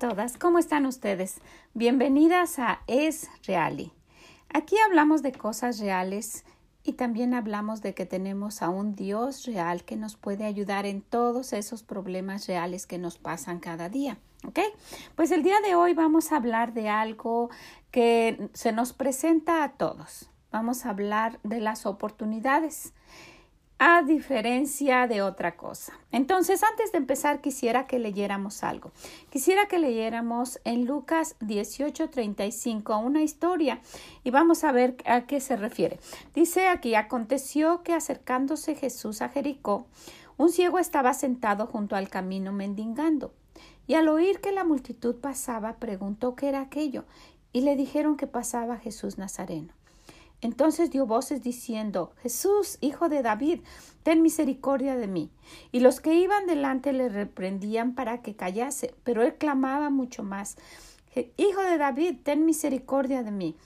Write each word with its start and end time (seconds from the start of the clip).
todas, 0.00 0.38
¿cómo 0.38 0.58
están 0.58 0.86
ustedes? 0.86 1.42
Bienvenidas 1.74 2.58
a 2.58 2.80
Es 2.86 3.28
Reali. 3.46 3.92
Aquí 4.48 4.74
hablamos 4.86 5.22
de 5.22 5.30
cosas 5.30 5.78
reales 5.78 6.46
y 6.82 6.94
también 6.94 7.34
hablamos 7.34 7.82
de 7.82 7.92
que 7.92 8.06
tenemos 8.06 8.62
a 8.62 8.70
un 8.70 8.94
Dios 8.94 9.44
real 9.44 9.84
que 9.84 9.96
nos 9.96 10.16
puede 10.16 10.46
ayudar 10.46 10.86
en 10.86 11.02
todos 11.02 11.52
esos 11.52 11.82
problemas 11.82 12.46
reales 12.46 12.86
que 12.86 12.96
nos 12.96 13.18
pasan 13.18 13.60
cada 13.60 13.90
día. 13.90 14.16
¿Ok? 14.46 14.60
Pues 15.16 15.32
el 15.32 15.42
día 15.42 15.60
de 15.60 15.74
hoy 15.74 15.92
vamos 15.92 16.32
a 16.32 16.36
hablar 16.36 16.72
de 16.72 16.88
algo 16.88 17.50
que 17.90 18.48
se 18.54 18.72
nos 18.72 18.94
presenta 18.94 19.62
a 19.64 19.72
todos. 19.72 20.30
Vamos 20.50 20.86
a 20.86 20.90
hablar 20.90 21.40
de 21.42 21.60
las 21.60 21.84
oportunidades 21.84 22.94
a 23.82 24.02
diferencia 24.02 25.06
de 25.06 25.22
otra 25.22 25.56
cosa. 25.56 25.94
Entonces, 26.12 26.62
antes 26.62 26.92
de 26.92 26.98
empezar, 26.98 27.40
quisiera 27.40 27.86
que 27.86 27.98
leyéramos 27.98 28.62
algo. 28.62 28.92
Quisiera 29.30 29.68
que 29.68 29.78
leyéramos 29.78 30.60
en 30.64 30.84
Lucas 30.84 31.34
18:35 31.40 32.98
una 32.98 33.22
historia 33.22 33.80
y 34.22 34.30
vamos 34.32 34.64
a 34.64 34.72
ver 34.72 34.98
a 35.06 35.22
qué 35.22 35.40
se 35.40 35.56
refiere. 35.56 35.98
Dice 36.34 36.68
aquí, 36.68 36.94
aconteció 36.94 37.82
que 37.82 37.94
acercándose 37.94 38.74
Jesús 38.74 39.22
a 39.22 39.30
Jericó, 39.30 39.86
un 40.36 40.50
ciego 40.50 40.78
estaba 40.78 41.14
sentado 41.14 41.66
junto 41.66 41.96
al 41.96 42.10
camino 42.10 42.52
mendigando. 42.52 43.32
Y 43.86 43.94
al 43.94 44.08
oír 44.08 44.42
que 44.42 44.52
la 44.52 44.62
multitud 44.62 45.16
pasaba, 45.16 45.76
preguntó 45.76 46.36
qué 46.36 46.50
era 46.50 46.60
aquello, 46.60 47.06
y 47.50 47.62
le 47.62 47.76
dijeron 47.76 48.18
que 48.18 48.26
pasaba 48.26 48.76
Jesús 48.76 49.16
Nazareno. 49.16 49.72
Entonces 50.42 50.90
dio 50.90 51.06
voces 51.06 51.42
diciendo 51.42 52.12
Jesús, 52.22 52.78
hijo 52.80 53.08
de 53.08 53.22
David, 53.22 53.60
ten 54.02 54.22
misericordia 54.22 54.96
de 54.96 55.06
mí. 55.06 55.30
Y 55.72 55.80
los 55.80 56.00
que 56.00 56.14
iban 56.14 56.46
delante 56.46 56.92
le 56.92 57.08
reprendían 57.08 57.94
para 57.94 58.22
que 58.22 58.34
callase, 58.34 58.94
pero 59.04 59.22
él 59.22 59.34
clamaba 59.34 59.90
mucho 59.90 60.22
más 60.22 60.56
Hijo 61.36 61.60
de 61.62 61.76
David, 61.76 62.18
ten 62.22 62.46
misericordia 62.46 63.24
de 63.24 63.32
mí. 63.32 63.56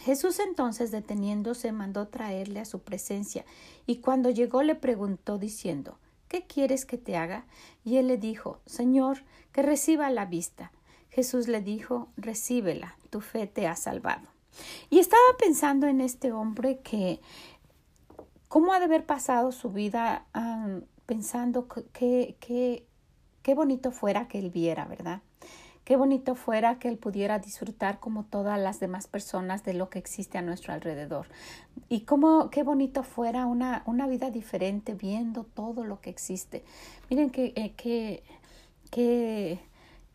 Jesús 0.00 0.38
entonces 0.38 0.90
deteniéndose 0.90 1.72
mandó 1.72 2.08
traerle 2.08 2.60
a 2.60 2.66
su 2.66 2.80
presencia, 2.80 3.46
y 3.86 3.96
cuando 3.96 4.28
llegó 4.28 4.62
le 4.62 4.74
preguntó 4.74 5.38
diciendo 5.38 5.98
¿Qué 6.28 6.46
quieres 6.46 6.84
que 6.84 6.98
te 6.98 7.16
haga? 7.16 7.46
Y 7.84 7.96
él 7.96 8.08
le 8.08 8.18
dijo 8.18 8.60
Señor, 8.66 9.24
que 9.52 9.62
reciba 9.62 10.10
la 10.10 10.26
vista. 10.26 10.70
Jesús 11.08 11.48
le 11.48 11.62
dijo 11.62 12.08
Recíbela, 12.18 12.98
tu 13.08 13.22
fe 13.22 13.46
te 13.46 13.66
ha 13.66 13.74
salvado. 13.74 14.28
Y 14.90 14.98
estaba 14.98 15.22
pensando 15.38 15.86
en 15.86 16.00
este 16.00 16.32
hombre 16.32 16.78
que, 16.78 17.20
¿cómo 18.48 18.72
ha 18.72 18.78
de 18.78 18.86
haber 18.86 19.04
pasado 19.06 19.52
su 19.52 19.70
vida 19.70 20.26
pensando 21.06 21.68
que, 21.68 22.36
que, 22.40 22.86
qué 23.42 23.54
bonito 23.54 23.90
fuera 23.92 24.28
que 24.28 24.38
él 24.38 24.50
viera, 24.50 24.84
¿verdad? 24.84 25.22
Qué 25.88 25.96
bonito 25.96 26.34
fuera 26.34 26.78
que 26.78 26.88
él 26.88 26.98
pudiera 26.98 27.38
disfrutar 27.38 27.98
como 27.98 28.24
todas 28.24 28.60
las 28.60 28.78
demás 28.78 29.06
personas 29.06 29.64
de 29.64 29.72
lo 29.72 29.88
que 29.88 29.98
existe 29.98 30.36
a 30.36 30.42
nuestro 30.42 30.74
alrededor. 30.74 31.28
Y 31.88 32.02
cómo, 32.02 32.50
qué 32.50 32.62
bonito 32.62 33.02
fuera 33.02 33.46
una, 33.46 33.84
una 33.86 34.06
vida 34.06 34.30
diferente 34.30 34.92
viendo 34.92 35.44
todo 35.44 35.84
lo 35.84 36.02
que 36.02 36.10
existe. 36.10 36.62
Miren 37.08 37.30
que, 37.30 37.54
eh, 37.56 37.72
que, 37.74 38.22
que 38.90 39.60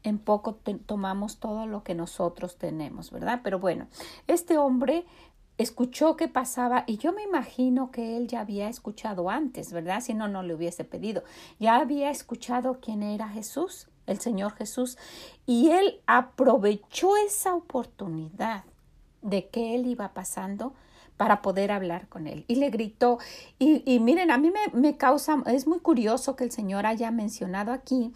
en 0.03 0.19
poco 0.19 0.55
tomamos 0.85 1.37
todo 1.37 1.65
lo 1.65 1.83
que 1.83 1.95
nosotros 1.95 2.57
tenemos, 2.57 3.11
¿verdad? 3.11 3.41
Pero 3.43 3.59
bueno, 3.59 3.87
este 4.27 4.57
hombre 4.57 5.05
escuchó 5.57 6.15
que 6.15 6.27
pasaba 6.27 6.83
y 6.87 6.97
yo 6.97 7.13
me 7.13 7.23
imagino 7.23 7.91
que 7.91 8.17
él 8.17 8.27
ya 8.27 8.41
había 8.41 8.69
escuchado 8.69 9.29
antes, 9.29 9.71
¿verdad? 9.71 10.01
Si 10.01 10.13
no, 10.13 10.27
no 10.27 10.43
le 10.43 10.53
hubiese 10.53 10.83
pedido. 10.83 11.23
Ya 11.59 11.77
había 11.77 12.09
escuchado 12.09 12.79
quién 12.81 13.03
era 13.03 13.29
Jesús, 13.29 13.87
el 14.05 14.19
Señor 14.19 14.53
Jesús, 14.53 14.97
y 15.45 15.69
él 15.71 16.01
aprovechó 16.05 17.15
esa 17.17 17.53
oportunidad 17.53 18.63
de 19.21 19.47
que 19.47 19.75
él 19.75 19.87
iba 19.87 20.13
pasando 20.13 20.73
para 21.17 21.41
poder 21.41 21.71
hablar 21.71 22.07
con 22.07 22.27
él. 22.27 22.45
Y 22.47 22.55
le 22.55 22.69
gritó, 22.69 23.19
y, 23.59 23.83
y 23.85 23.99
miren, 23.99 24.31
a 24.31 24.37
mí 24.37 24.51
me, 24.51 24.79
me, 24.79 24.97
causa, 24.97 25.43
es 25.45 25.67
muy 25.67 25.79
curioso 25.79 26.35
que 26.35 26.43
el 26.43 26.51
Señor 26.51 26.85
haya 26.85 27.11
mencionado 27.11 27.71
aquí 27.71 28.11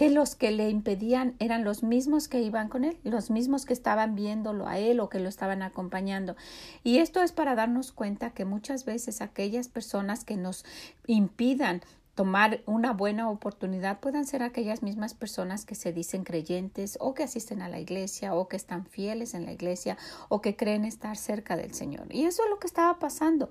que 0.00 0.08
los 0.08 0.34
que 0.34 0.50
le 0.50 0.70
impedían 0.70 1.34
eran 1.40 1.62
los 1.62 1.82
mismos 1.82 2.26
que 2.26 2.40
iban 2.40 2.68
con 2.68 2.84
él, 2.84 2.96
los 3.04 3.30
mismos 3.30 3.66
que 3.66 3.74
estaban 3.74 4.14
viéndolo 4.14 4.66
a 4.66 4.78
él 4.78 4.98
o 4.98 5.10
que 5.10 5.20
lo 5.20 5.28
estaban 5.28 5.60
acompañando. 5.60 6.36
Y 6.82 6.98
esto 6.98 7.22
es 7.22 7.32
para 7.32 7.54
darnos 7.54 7.92
cuenta 7.92 8.30
que 8.30 8.46
muchas 8.46 8.86
veces 8.86 9.20
aquellas 9.20 9.68
personas 9.68 10.24
que 10.24 10.38
nos 10.38 10.64
impidan 11.06 11.82
tomar 12.20 12.60
una 12.66 12.92
buena 12.92 13.30
oportunidad 13.30 13.98
puedan 13.98 14.26
ser 14.26 14.42
aquellas 14.42 14.82
mismas 14.82 15.14
personas 15.14 15.64
que 15.64 15.74
se 15.74 15.90
dicen 15.90 16.22
creyentes 16.22 16.98
o 17.00 17.14
que 17.14 17.22
asisten 17.22 17.62
a 17.62 17.70
la 17.70 17.80
iglesia 17.80 18.34
o 18.34 18.46
que 18.46 18.58
están 18.58 18.84
fieles 18.84 19.32
en 19.32 19.46
la 19.46 19.52
iglesia 19.52 19.96
o 20.28 20.42
que 20.42 20.54
creen 20.54 20.84
estar 20.84 21.16
cerca 21.16 21.56
del 21.56 21.72
Señor. 21.72 22.08
Y 22.10 22.26
eso 22.26 22.44
es 22.44 22.50
lo 22.50 22.58
que 22.58 22.66
estaba 22.66 22.98
pasando. 22.98 23.48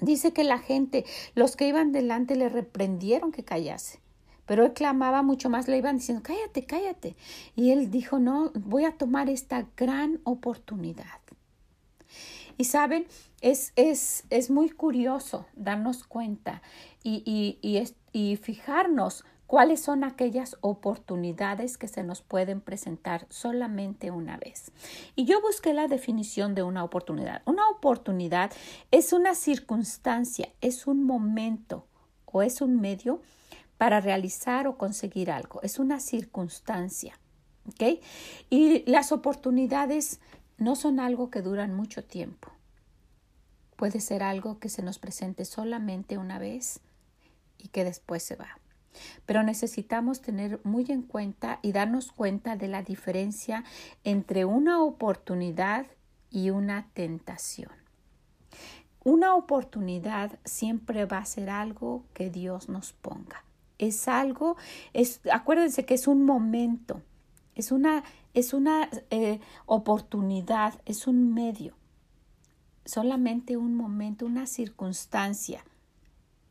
Dice 0.00 0.32
que 0.32 0.44
la 0.44 0.60
gente, 0.60 1.04
los 1.34 1.56
que 1.56 1.66
iban 1.66 1.90
delante 1.90 2.36
le 2.36 2.48
reprendieron 2.48 3.32
que 3.32 3.42
callase. 3.42 3.98
Pero 4.46 4.64
él 4.64 4.74
clamaba 4.74 5.22
mucho 5.22 5.50
más, 5.50 5.66
le 5.66 5.78
iban 5.78 5.96
diciendo, 5.96 6.22
cállate, 6.22 6.64
cállate. 6.64 7.16
Y 7.56 7.72
él 7.72 7.90
dijo, 7.90 8.20
no, 8.20 8.52
voy 8.54 8.84
a 8.84 8.92
tomar 8.92 9.28
esta 9.28 9.66
gran 9.76 10.20
oportunidad. 10.22 11.18
Y 12.56 12.64
saben, 12.64 13.06
es, 13.42 13.72
es, 13.76 14.24
es 14.30 14.50
muy 14.50 14.70
curioso 14.70 15.46
darnos 15.54 16.04
cuenta 16.04 16.62
y, 17.02 17.22
y, 17.26 17.58
y, 17.60 17.82
y 18.12 18.36
fijarnos 18.36 19.24
cuáles 19.46 19.82
son 19.82 20.02
aquellas 20.02 20.56
oportunidades 20.62 21.76
que 21.76 21.88
se 21.88 22.02
nos 22.04 22.22
pueden 22.22 22.62
presentar 22.62 23.26
solamente 23.28 24.10
una 24.10 24.38
vez. 24.38 24.72
Y 25.14 25.26
yo 25.26 25.42
busqué 25.42 25.74
la 25.74 25.88
definición 25.88 26.54
de 26.54 26.62
una 26.62 26.84
oportunidad. 26.84 27.42
Una 27.44 27.68
oportunidad 27.68 28.50
es 28.90 29.12
una 29.12 29.34
circunstancia, 29.34 30.48
es 30.62 30.86
un 30.86 31.04
momento 31.04 31.86
o 32.24 32.40
es 32.40 32.62
un 32.62 32.80
medio 32.80 33.20
para 33.76 34.00
realizar 34.00 34.66
o 34.66 34.78
conseguir 34.78 35.30
algo. 35.30 35.60
Es 35.60 35.78
una 35.78 36.00
circunstancia. 36.00 37.18
Y 38.48 38.90
las 38.90 39.12
oportunidades 39.12 40.20
no 40.56 40.76
son 40.76 41.00
algo 41.00 41.30
que 41.30 41.42
duran 41.42 41.74
mucho 41.74 42.04
tiempo. 42.04 42.48
Puede 43.82 43.98
ser 43.98 44.22
algo 44.22 44.60
que 44.60 44.68
se 44.68 44.80
nos 44.80 45.00
presente 45.00 45.44
solamente 45.44 46.16
una 46.16 46.38
vez 46.38 46.78
y 47.58 47.66
que 47.66 47.82
después 47.82 48.22
se 48.22 48.36
va. 48.36 48.60
Pero 49.26 49.42
necesitamos 49.42 50.20
tener 50.20 50.60
muy 50.62 50.86
en 50.88 51.02
cuenta 51.02 51.58
y 51.62 51.72
darnos 51.72 52.12
cuenta 52.12 52.54
de 52.54 52.68
la 52.68 52.84
diferencia 52.84 53.64
entre 54.04 54.44
una 54.44 54.80
oportunidad 54.80 55.86
y 56.30 56.50
una 56.50 56.90
tentación. 56.94 57.72
Una 59.02 59.34
oportunidad 59.34 60.38
siempre 60.44 61.04
va 61.04 61.18
a 61.18 61.24
ser 61.24 61.50
algo 61.50 62.04
que 62.14 62.30
Dios 62.30 62.68
nos 62.68 62.92
ponga. 62.92 63.44
Es 63.78 64.06
algo, 64.06 64.56
es, 64.92 65.20
acuérdense 65.32 65.84
que 65.84 65.94
es 65.94 66.06
un 66.06 66.24
momento, 66.24 67.02
es 67.56 67.72
una, 67.72 68.04
es 68.32 68.54
una 68.54 68.88
eh, 69.10 69.40
oportunidad, 69.66 70.80
es 70.84 71.08
un 71.08 71.34
medio, 71.34 71.74
solamente 72.84 73.56
un 73.56 73.74
momento, 73.74 74.26
una 74.26 74.46
circunstancia 74.46 75.64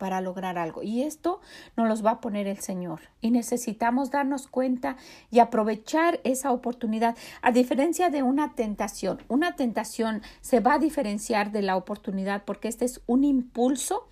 para 0.02 0.20
lograr 0.20 0.58
algo. 0.58 0.82
Y 0.82 1.04
esto 1.04 1.42
nos 1.78 1.88
los 1.88 2.04
va 2.04 2.10
a 2.10 2.22
poner 2.22 2.48
el 2.48 2.58
Señor. 2.58 3.02
Y 3.22 3.30
necesitamos 3.30 4.10
darnos 4.10 4.48
cuenta 4.48 4.98
y 5.30 5.38
aprovechar 5.38 6.20
esa 6.24 6.52
oportunidad. 6.52 7.16
A 7.44 7.52
diferencia 7.52 8.10
de 8.10 8.24
una 8.24 8.56
tentación, 8.56 9.22
una 9.28 9.56
tentación 9.56 10.24
se 10.42 10.60
va 10.60 10.74
a 10.74 10.80
diferenciar 10.80 11.52
de 11.52 11.62
la 11.62 11.78
oportunidad 11.78 12.46
porque 12.46 12.68
este 12.68 12.86
es 12.86 13.02
un 13.06 13.24
impulso 13.24 14.08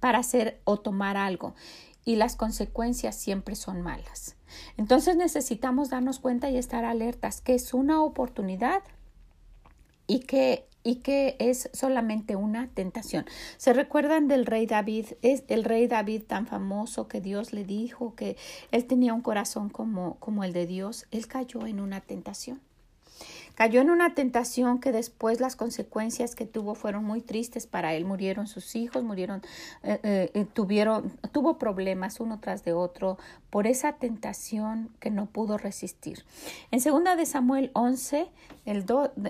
para 0.00 0.20
hacer 0.20 0.58
o 0.64 0.78
tomar 0.78 1.18
algo. 1.18 1.54
Y 2.06 2.16
las 2.16 2.34
consecuencias 2.34 3.14
siempre 3.14 3.56
son 3.56 3.82
malas. 3.82 4.36
Entonces 4.78 5.16
necesitamos 5.16 5.90
darnos 5.90 6.18
cuenta 6.18 6.48
y 6.48 6.56
estar 6.56 6.86
alertas 6.86 7.42
que 7.42 7.54
es 7.54 7.74
una 7.74 8.02
oportunidad 8.02 8.82
y 10.06 10.20
que 10.20 10.66
y 10.86 10.96
que 10.96 11.34
es 11.40 11.68
solamente 11.72 12.36
una 12.36 12.68
tentación. 12.68 13.26
¿Se 13.56 13.72
recuerdan 13.72 14.28
del 14.28 14.46
rey 14.46 14.66
David? 14.66 15.06
Es 15.20 15.42
el 15.48 15.64
rey 15.64 15.88
David 15.88 16.22
tan 16.28 16.46
famoso 16.46 17.08
que 17.08 17.20
Dios 17.20 17.52
le 17.52 17.64
dijo 17.64 18.14
que 18.14 18.36
él 18.70 18.86
tenía 18.86 19.12
un 19.12 19.20
corazón 19.20 19.68
como, 19.68 20.14
como 20.20 20.44
el 20.44 20.52
de 20.52 20.64
Dios. 20.64 21.06
Él 21.10 21.26
cayó 21.26 21.66
en 21.66 21.80
una 21.80 22.02
tentación. 22.02 22.60
Cayó 23.56 23.80
en 23.80 23.88
una 23.88 24.14
tentación 24.14 24.80
que 24.80 24.92
después 24.92 25.40
las 25.40 25.56
consecuencias 25.56 26.34
que 26.34 26.44
tuvo 26.44 26.74
fueron 26.74 27.04
muy 27.04 27.22
tristes 27.22 27.66
para 27.66 27.94
él. 27.94 28.04
Murieron 28.04 28.46
sus 28.46 28.76
hijos, 28.76 29.02
murieron, 29.02 29.40
eh, 29.82 29.98
eh, 30.02 30.30
eh, 30.34 30.44
tuvieron, 30.44 31.10
tuvo 31.32 31.58
problemas 31.58 32.20
uno 32.20 32.38
tras 32.38 32.64
de 32.64 32.74
otro 32.74 33.16
por 33.48 33.66
esa 33.66 33.94
tentación 33.94 34.90
que 35.00 35.10
no 35.10 35.24
pudo 35.24 35.56
resistir. 35.56 36.26
En 36.70 36.82
segunda 36.82 37.16
de 37.16 37.24
Samuel 37.24 37.70
11, 37.72 38.28
el, 38.66 38.84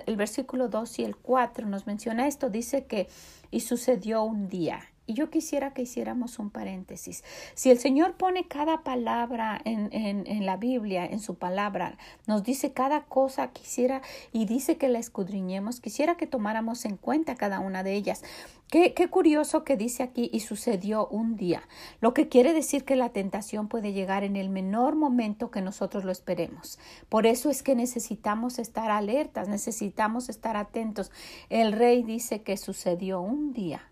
el 0.05 0.17
versículo 0.17 0.67
2 0.67 0.99
y 0.99 1.03
el 1.05 1.15
4 1.15 1.65
nos 1.65 1.87
menciona 1.87 2.27
esto. 2.27 2.49
Dice 2.49 2.83
que 2.83 3.07
y 3.49 3.61
sucedió 3.61 4.23
un 4.23 4.49
día 4.49 4.81
Y 5.07 5.13
yo 5.13 5.29
quisiera 5.29 5.73
que 5.73 5.83
hiciéramos 5.83 6.37
un 6.37 6.49
paréntesis. 6.49 7.23
Si 7.55 7.71
el 7.71 7.79
Señor 7.79 8.15
pone 8.15 8.45
cada 8.45 8.83
palabra 8.83 9.61
en, 9.63 9.89
en, 9.93 10.45
la 10.45 10.57
Biblia, 10.57 11.05
en 11.05 11.21
su 11.21 11.35
palabra, 11.35 11.97
nos 12.27 12.43
dice 12.43 12.73
cada 12.73 13.05
cosa, 13.05 13.47
quisiera 13.53 14.01
y 14.33 14.45
dice 14.45 14.75
que 14.75 14.89
la 14.89 14.99
escudriñemos, 14.99 15.79
quisiera 15.79 16.17
que 16.17 16.27
tomáramos 16.27 16.83
en 16.83 16.97
cuenta 16.97 17.35
cada 17.35 17.61
una 17.61 17.83
de 17.83 17.93
ellas. 17.93 18.21
Qué, 18.69 18.93
qué 18.93 19.07
curioso 19.07 19.63
que 19.63 19.77
dice 19.77 20.03
aquí 20.03 20.29
y 20.33 20.41
sucedió 20.41 21.07
un 21.07 21.37
día, 21.37 21.63
lo 22.01 22.13
que 22.13 22.27
quiere 22.27 22.51
decir 22.51 22.83
que 22.83 22.97
la 22.97 23.13
tentación 23.13 23.69
puede 23.69 23.93
llegar 23.93 24.25
en 24.25 24.35
el 24.35 24.49
menor 24.49 24.97
momento 24.97 25.51
que 25.51 25.61
nosotros 25.61 26.03
lo 26.03 26.11
esperemos. 26.11 26.79
Por 27.07 27.27
eso 27.27 27.49
es 27.49 27.63
que 27.63 27.75
necesitamos 27.75 28.59
estar 28.59 28.91
alertas, 28.91 29.47
necesitamos 29.47 30.27
estar 30.27 30.57
atentos. 30.57 31.11
El 31.49 31.71
rey 31.71 32.03
dice 32.03 32.41
que 32.41 32.57
sucedió 32.57 33.21
un 33.21 33.53
día. 33.53 33.89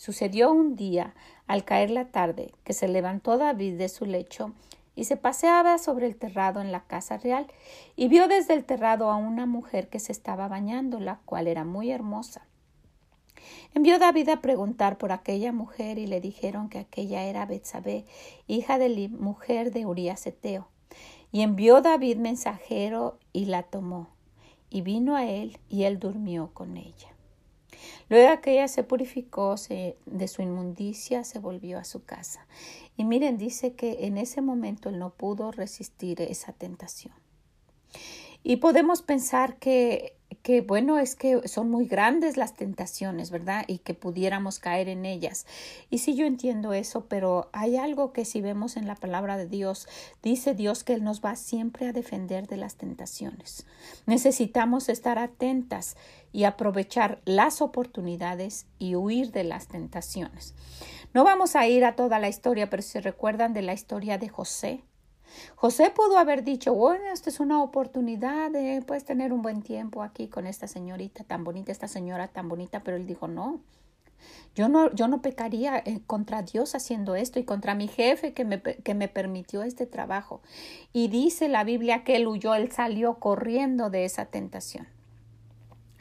Sucedió 0.00 0.50
un 0.50 0.76
día, 0.76 1.12
al 1.46 1.62
caer 1.62 1.90
la 1.90 2.06
tarde, 2.06 2.54
que 2.64 2.72
se 2.72 2.88
levantó 2.88 3.36
David 3.36 3.76
de 3.76 3.90
su 3.90 4.06
lecho 4.06 4.54
y 4.96 5.04
se 5.04 5.18
paseaba 5.18 5.76
sobre 5.76 6.06
el 6.06 6.16
terrado 6.16 6.62
en 6.62 6.72
la 6.72 6.84
casa 6.84 7.18
real, 7.18 7.46
y 7.96 8.08
vio 8.08 8.26
desde 8.26 8.54
el 8.54 8.64
terrado 8.64 9.10
a 9.10 9.16
una 9.16 9.44
mujer 9.44 9.90
que 9.90 9.98
se 9.98 10.12
estaba 10.12 10.48
bañando, 10.48 11.00
la 11.00 11.20
cual 11.26 11.48
era 11.48 11.66
muy 11.66 11.90
hermosa. 11.90 12.46
Envió 13.74 13.98
David 13.98 14.30
a 14.30 14.40
preguntar 14.40 14.96
por 14.96 15.12
aquella 15.12 15.52
mujer 15.52 15.98
y 15.98 16.06
le 16.06 16.22
dijeron 16.22 16.70
que 16.70 16.78
aquella 16.78 17.24
era 17.24 17.44
Betsabé, 17.44 18.06
hija 18.46 18.78
de 18.78 18.88
la 18.88 19.08
mujer 19.10 19.70
de 19.70 19.84
Urías 19.84 20.26
Eteo. 20.26 20.66
Y 21.30 21.42
envió 21.42 21.82
David 21.82 22.16
mensajero 22.16 23.18
y 23.34 23.44
la 23.44 23.64
tomó, 23.64 24.08
y 24.70 24.80
vino 24.80 25.14
a 25.14 25.26
él, 25.26 25.58
y 25.68 25.82
él 25.82 25.98
durmió 25.98 26.54
con 26.54 26.78
ella. 26.78 27.09
Luego 28.08 28.40
que 28.40 28.52
ella 28.52 28.68
se 28.68 28.82
purificó 28.84 29.56
de 29.58 30.28
su 30.28 30.42
inmundicia, 30.42 31.24
se 31.24 31.38
volvió 31.38 31.78
a 31.78 31.84
su 31.84 32.04
casa. 32.04 32.46
Y 32.96 33.04
miren, 33.04 33.38
dice 33.38 33.74
que 33.74 34.06
en 34.06 34.18
ese 34.18 34.42
momento 34.42 34.88
él 34.88 34.98
no 34.98 35.10
pudo 35.10 35.52
resistir 35.52 36.20
esa 36.20 36.52
tentación. 36.52 37.14
Y 38.42 38.56
podemos 38.56 39.02
pensar 39.02 39.58
que 39.58 40.16
que 40.42 40.60
bueno 40.60 40.98
es 40.98 41.16
que 41.16 41.46
son 41.48 41.70
muy 41.70 41.86
grandes 41.86 42.36
las 42.36 42.54
tentaciones, 42.54 43.30
¿verdad? 43.30 43.64
Y 43.66 43.78
que 43.78 43.94
pudiéramos 43.94 44.58
caer 44.58 44.88
en 44.88 45.04
ellas. 45.04 45.46
Y 45.90 45.98
sí 45.98 46.14
yo 46.14 46.26
entiendo 46.26 46.72
eso, 46.72 47.06
pero 47.06 47.50
hay 47.52 47.76
algo 47.76 48.12
que 48.12 48.24
si 48.24 48.40
vemos 48.40 48.76
en 48.76 48.86
la 48.86 48.94
palabra 48.94 49.36
de 49.36 49.46
Dios, 49.46 49.88
dice 50.22 50.54
Dios 50.54 50.84
que 50.84 50.94
Él 50.94 51.04
nos 51.04 51.20
va 51.22 51.36
siempre 51.36 51.88
a 51.88 51.92
defender 51.92 52.46
de 52.46 52.56
las 52.56 52.76
tentaciones. 52.76 53.66
Necesitamos 54.06 54.88
estar 54.88 55.18
atentas 55.18 55.96
y 56.32 56.44
aprovechar 56.44 57.20
las 57.24 57.60
oportunidades 57.60 58.66
y 58.78 58.94
huir 58.94 59.32
de 59.32 59.44
las 59.44 59.66
tentaciones. 59.66 60.54
No 61.12 61.24
vamos 61.24 61.56
a 61.56 61.66
ir 61.66 61.84
a 61.84 61.96
toda 61.96 62.20
la 62.20 62.28
historia, 62.28 62.70
pero 62.70 62.82
si 62.82 63.00
recuerdan 63.00 63.52
de 63.52 63.62
la 63.62 63.72
historia 63.72 64.16
de 64.16 64.28
José, 64.28 64.84
José 65.56 65.90
pudo 65.90 66.18
haber 66.18 66.44
dicho, 66.44 66.74
bueno, 66.74 67.04
esta 67.12 67.30
es 67.30 67.40
una 67.40 67.62
oportunidad 67.62 68.50
de 68.50 68.82
pues, 68.86 69.04
tener 69.04 69.32
un 69.32 69.42
buen 69.42 69.62
tiempo 69.62 70.02
aquí 70.02 70.28
con 70.28 70.46
esta 70.46 70.66
señorita 70.66 71.24
tan 71.24 71.44
bonita, 71.44 71.72
esta 71.72 71.88
señora 71.88 72.28
tan 72.28 72.48
bonita, 72.48 72.82
pero 72.82 72.96
él 72.96 73.06
dijo, 73.06 73.28
no, 73.28 73.60
yo 74.54 74.68
no, 74.68 74.92
yo 74.94 75.08
no 75.08 75.22
pecaría 75.22 75.78
eh, 75.78 76.00
contra 76.06 76.42
Dios 76.42 76.74
haciendo 76.74 77.14
esto 77.14 77.38
y 77.38 77.44
contra 77.44 77.74
mi 77.74 77.88
jefe 77.88 78.32
que 78.32 78.44
me, 78.44 78.60
que 78.60 78.94
me 78.94 79.08
permitió 79.08 79.62
este 79.62 79.86
trabajo. 79.86 80.42
Y 80.92 81.08
dice 81.08 81.48
la 81.48 81.64
Biblia 81.64 82.04
que 82.04 82.16
él 82.16 82.26
huyó, 82.26 82.54
él 82.54 82.70
salió 82.72 83.14
corriendo 83.14 83.90
de 83.90 84.04
esa 84.04 84.26
tentación. 84.26 84.88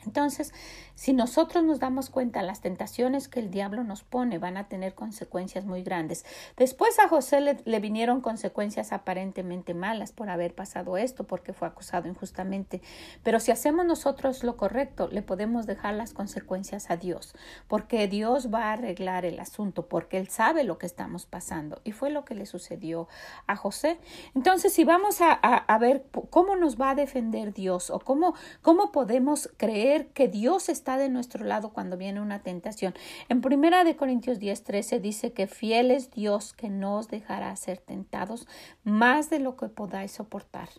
Entonces, 0.06 0.54
si 1.00 1.14
nosotros 1.14 1.64
nos 1.64 1.80
damos 1.80 2.10
cuenta, 2.10 2.42
las 2.42 2.60
tentaciones 2.60 3.30
que 3.30 3.40
el 3.40 3.50
diablo 3.52 3.86
nos 3.86 4.04
pone 4.04 4.38
van 4.38 4.58
a 4.58 4.68
tener 4.68 4.96
consecuencias 4.96 5.64
muy 5.64 5.82
grandes. 5.82 6.26
Después 6.58 7.00
a 7.00 7.08
José 7.08 7.40
le, 7.40 7.80
vinieron 7.80 8.20
consecuencias 8.20 8.92
aparentemente 8.92 9.74
malas 9.74 10.12
por 10.12 10.30
haber 10.30 10.54
pasado 10.54 10.98
esto, 10.98 11.24
porque 11.24 11.54
fue 11.54 11.70
acusado 11.70 12.10
injustamente. 12.10 12.82
Pero 13.24 13.40
si 13.40 13.50
hacemos 13.52 13.86
nosotros 13.86 14.44
lo 14.44 14.58
correcto, 14.58 15.08
le 15.10 15.22
podemos 15.22 15.66
dejar 15.68 15.94
las 15.94 16.12
consecuencias 16.12 16.92
a 16.92 16.98
Dios, 16.98 17.34
porque 17.70 18.10
Dios 18.10 18.54
va 18.54 18.66
a 18.66 18.74
arreglar 18.74 19.24
el 19.24 19.40
asunto, 19.40 19.88
porque 19.88 20.18
Él 20.18 20.28
sabe 20.28 20.66
lo 20.66 20.78
que 20.78 20.86
estamos 20.86 21.26
pasando. 21.26 21.80
Y 21.86 21.94
fue 21.94 22.10
lo 22.10 22.26
que 22.26 22.36
le 22.36 22.46
sucedió 22.46 23.08
a 23.48 23.56
José. 23.56 24.02
Entonces, 24.36 24.74
si 24.74 24.84
vamos 24.84 25.22
a, 25.22 25.32
a 25.32 25.78
ver 25.78 26.04
cómo 26.30 26.58
nos 26.58 26.76
va 26.76 26.90
a 26.90 26.96
defender 26.96 27.54
Dios 27.54 27.90
o 27.90 28.00
cómo, 28.00 28.36
cómo 28.62 28.92
podemos 28.92 29.50
creer 29.56 30.10
que 30.10 30.28
Dios 30.28 30.68
está 30.68 30.89
de 30.98 31.10
nuestro 31.10 31.46
lado 31.46 31.72
cuando 31.72 31.98
viene 31.98 32.22
una 32.22 32.42
tentación. 32.42 32.94
En 33.28 33.42
primera 33.42 33.84
de 33.84 33.96
Corintios 33.96 34.40
10, 34.40 34.64
13 34.64 35.00
dice 35.00 35.34
que 35.34 35.48
fiel 35.48 35.92
es 35.92 36.12
Dios 36.12 36.54
que 36.54 36.70
no 36.70 36.98
os 36.98 37.08
dejará 37.08 37.56
ser 37.56 37.78
tentados 37.80 38.48
más 38.84 39.30
de 39.30 39.40
lo 39.40 39.56
que 39.58 39.68
podáis 39.68 40.12
soportar. 40.12 40.70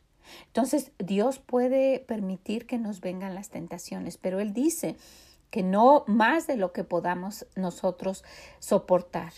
Entonces, 0.47 0.93
Dios 0.99 1.39
puede 1.39 2.01
permitir 2.01 2.67
que 2.67 2.79
nos 2.79 3.01
vengan 3.01 3.35
las 3.35 3.51
tentaciones, 3.51 4.17
pero 4.17 4.41
Él 4.41 4.53
dice 4.53 4.97
que 5.51 5.63
no 5.63 6.05
más 6.07 6.47
de 6.47 6.57
lo 6.57 6.73
que 6.73 6.85
podamos 6.85 7.47
nosotros 7.57 8.25
soportar. 8.59 9.33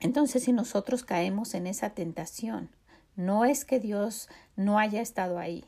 Entonces, 0.00 0.44
si 0.44 0.52
nosotros 0.52 1.02
caemos 1.02 1.54
en 1.54 1.66
esa 1.66 1.90
tentación, 1.90 2.70
no 3.16 3.44
es 3.44 3.64
que 3.64 3.80
Dios 3.80 4.28
no 4.56 4.78
haya 4.78 5.00
estado 5.00 5.38
ahí, 5.38 5.64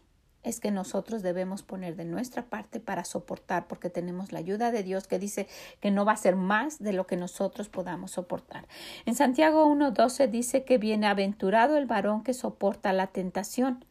es 0.47 0.61
que 0.61 0.71
nosotros 0.71 1.23
debemos 1.23 1.63
poner 1.63 1.97
de 1.97 2.05
nuestra 2.05 2.45
parte 2.45 2.79
para 2.79 3.05
soportar, 3.05 3.67
porque 3.67 3.91
tenemos 3.91 4.31
la 4.31 4.39
ayuda 4.39 4.71
de 4.71 4.85
Dios 4.85 5.09
que 5.09 5.19
dice 5.19 5.49
que 5.81 5.91
no 5.91 6.05
va 6.05 6.13
a 6.13 6.17
ser 6.17 6.37
más 6.37 6.79
de 6.79 6.93
lo 6.93 7.07
que 7.07 7.17
nosotros 7.17 7.69
podamos 7.69 8.13
soportar. 8.13 8.69
En 9.07 9.17
Santiago 9.17 9.67
1.12 9.67 10.31
dice 10.31 10.65
que 10.65 10.79
bienaventurado 10.79 11.77
el 11.77 11.87
varón 11.87 12.23
que 12.23 12.33
soporta 12.33 12.93
la 12.93 13.09
tentación. 13.09 13.85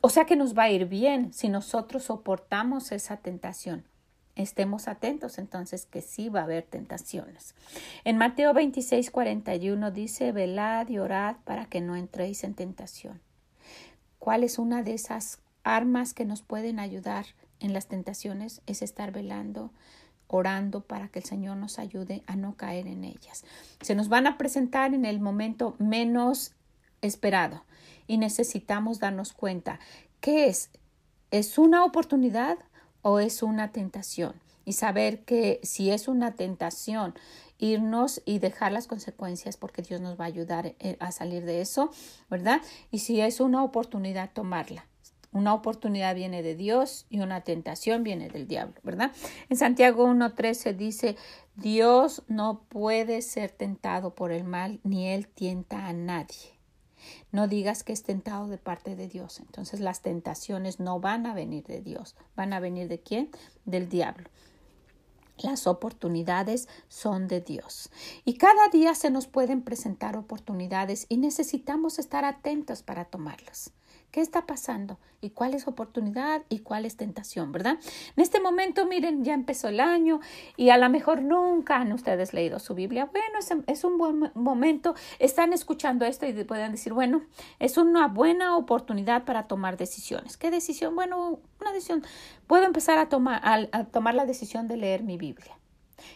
O 0.00 0.08
sea 0.08 0.24
que 0.24 0.36
nos 0.36 0.56
va 0.56 0.64
a 0.64 0.70
ir 0.70 0.86
bien 0.86 1.34
si 1.34 1.50
nosotros 1.50 2.04
soportamos 2.04 2.92
esa 2.92 3.18
tentación. 3.18 3.84
Estemos 4.36 4.88
atentos 4.88 5.38
entonces 5.38 5.84
que 5.84 6.00
sí 6.00 6.30
va 6.30 6.40
a 6.40 6.44
haber 6.44 6.62
tentaciones. 6.62 7.54
En 8.04 8.16
Mateo 8.16 8.54
26.41 8.54 9.92
dice, 9.92 10.32
velad 10.32 10.88
y 10.88 10.98
orad 10.98 11.36
para 11.44 11.66
que 11.66 11.82
no 11.82 11.94
entréis 11.94 12.42
en 12.44 12.54
tentación. 12.54 13.20
¿Cuál 14.18 14.44
es 14.44 14.58
una 14.58 14.82
de 14.82 14.94
esas 14.94 15.40
armas 15.64 16.14
que 16.14 16.24
nos 16.24 16.42
pueden 16.42 16.78
ayudar 16.78 17.26
en 17.60 17.72
las 17.72 17.86
tentaciones 17.86 18.62
es 18.66 18.82
estar 18.82 19.12
velando, 19.12 19.70
orando 20.26 20.80
para 20.80 21.08
que 21.08 21.18
el 21.18 21.24
Señor 21.24 21.56
nos 21.56 21.78
ayude 21.78 22.22
a 22.26 22.36
no 22.36 22.56
caer 22.56 22.86
en 22.86 23.04
ellas. 23.04 23.44
Se 23.80 23.94
nos 23.94 24.08
van 24.08 24.26
a 24.26 24.38
presentar 24.38 24.94
en 24.94 25.04
el 25.04 25.20
momento 25.20 25.76
menos 25.78 26.52
esperado 27.02 27.64
y 28.06 28.18
necesitamos 28.18 28.98
darnos 28.98 29.32
cuenta 29.32 29.78
qué 30.20 30.48
es. 30.48 30.70
¿Es 31.30 31.58
una 31.58 31.84
oportunidad 31.84 32.58
o 33.02 33.20
es 33.20 33.42
una 33.42 33.72
tentación? 33.72 34.34
Y 34.64 34.72
saber 34.74 35.24
que 35.24 35.60
si 35.62 35.90
es 35.90 36.08
una 36.08 36.32
tentación, 36.32 37.14
irnos 37.58 38.22
y 38.24 38.38
dejar 38.38 38.72
las 38.72 38.86
consecuencias 38.86 39.56
porque 39.56 39.82
Dios 39.82 40.00
nos 40.00 40.18
va 40.18 40.24
a 40.24 40.28
ayudar 40.28 40.74
eh, 40.78 40.96
a 40.98 41.12
salir 41.12 41.44
de 41.44 41.60
eso, 41.60 41.90
¿verdad? 42.28 42.60
Y 42.90 43.00
si 43.00 43.20
es 43.20 43.40
una 43.40 43.62
oportunidad, 43.62 44.30
tomarla. 44.32 44.86
Una 45.32 45.54
oportunidad 45.54 46.14
viene 46.14 46.42
de 46.42 46.56
Dios 46.56 47.06
y 47.08 47.20
una 47.20 47.42
tentación 47.42 48.02
viene 48.02 48.28
del 48.28 48.48
diablo, 48.48 48.74
¿verdad? 48.82 49.12
En 49.48 49.56
Santiago 49.56 50.06
1.13 50.06 50.74
dice, 50.74 51.16
Dios 51.54 52.22
no 52.26 52.62
puede 52.68 53.22
ser 53.22 53.52
tentado 53.52 54.14
por 54.14 54.32
el 54.32 54.42
mal, 54.42 54.80
ni 54.82 55.08
él 55.08 55.28
tienta 55.28 55.86
a 55.86 55.92
nadie. 55.92 56.58
No 57.32 57.48
digas 57.48 57.84
que 57.84 57.92
es 57.92 58.02
tentado 58.02 58.48
de 58.48 58.58
parte 58.58 58.96
de 58.96 59.08
Dios. 59.08 59.40
Entonces 59.40 59.80
las 59.80 60.02
tentaciones 60.02 60.80
no 60.80 61.00
van 61.00 61.26
a 61.26 61.34
venir 61.34 61.64
de 61.64 61.80
Dios. 61.80 62.16
¿Van 62.36 62.52
a 62.52 62.60
venir 62.60 62.88
de 62.88 63.00
quién? 63.00 63.30
Del 63.64 63.88
diablo. 63.88 64.28
Las 65.38 65.66
oportunidades 65.66 66.68
son 66.88 67.28
de 67.28 67.40
Dios. 67.40 67.90
Y 68.24 68.34
cada 68.34 68.68
día 68.68 68.94
se 68.94 69.10
nos 69.10 69.26
pueden 69.26 69.62
presentar 69.62 70.16
oportunidades 70.16 71.06
y 71.08 71.16
necesitamos 71.16 71.98
estar 71.98 72.24
atentos 72.24 72.82
para 72.82 73.06
tomarlas. 73.06 73.72
¿Qué 74.10 74.20
está 74.20 74.44
pasando? 74.44 74.98
¿Y 75.20 75.30
cuál 75.30 75.54
es 75.54 75.68
oportunidad? 75.68 76.42
¿Y 76.48 76.60
cuál 76.60 76.84
es 76.84 76.96
tentación? 76.96 77.52
¿Verdad? 77.52 77.78
En 78.16 78.22
este 78.22 78.40
momento, 78.40 78.86
miren, 78.86 79.22
ya 79.22 79.34
empezó 79.34 79.68
el 79.68 79.78
año 79.78 80.20
y 80.56 80.70
a 80.70 80.78
lo 80.78 80.88
mejor 80.88 81.22
nunca 81.22 81.76
han 81.76 81.92
ustedes 81.92 82.32
leído 82.32 82.58
su 82.58 82.74
Biblia. 82.74 83.08
Bueno, 83.12 83.38
es, 83.38 83.52
es 83.68 83.84
un 83.84 83.98
buen 83.98 84.32
momento. 84.34 84.94
Están 85.20 85.52
escuchando 85.52 86.06
esto 86.06 86.26
y 86.26 86.32
pueden 86.44 86.72
decir, 86.72 86.92
bueno, 86.92 87.22
es 87.60 87.76
una 87.76 88.08
buena 88.08 88.56
oportunidad 88.56 89.24
para 89.24 89.46
tomar 89.46 89.76
decisiones. 89.76 90.36
¿Qué 90.36 90.50
decisión? 90.50 90.96
Bueno, 90.96 91.38
una 91.60 91.72
decisión. 91.72 92.02
Puedo 92.48 92.64
empezar 92.64 92.98
a 92.98 93.08
tomar, 93.08 93.40
a 93.44 93.84
tomar 93.84 94.14
la 94.14 94.26
decisión 94.26 94.66
de 94.66 94.76
leer 94.76 95.04
mi 95.04 95.18
Biblia. 95.18 95.59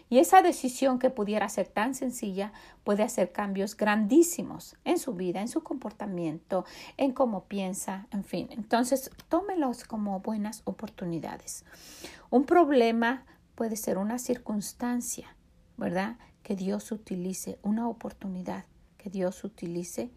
Y 0.09 0.19
esa 0.19 0.43
decisión 0.43 0.99
que 0.99 1.11
pudiera 1.11 1.49
ser 1.49 1.69
tan 1.69 1.95
sencilla 1.95 2.53
puede 2.85 3.03
hacer 3.03 3.33
cambios 3.33 3.77
grandísimos 3.77 4.77
en 4.85 4.99
su 4.99 5.15
vida, 5.15 5.41
en 5.41 5.49
su 5.49 5.63
comportamiento, 5.63 6.65
en 6.97 7.13
cómo 7.13 7.45
piensa, 7.45 8.07
en 8.11 8.25
fin. 8.25 8.49
Entonces, 8.51 9.11
tómelos 9.29 9.85
como 9.85 10.21
buenas 10.21 10.63
oportunidades. 10.65 11.65
Un 12.31 12.45
problema 12.45 13.25
puede 13.55 13.77
ser 13.77 13.99
una 13.99 14.19
circunstancia, 14.19 15.37
¿verdad? 15.77 16.17
que 16.45 16.55
Dios 16.55 16.93
utilice, 16.93 17.59
una 17.63 17.89
oportunidad 17.89 18.67
que 18.99 19.11
Dios 19.11 19.43
utilice 19.43 20.11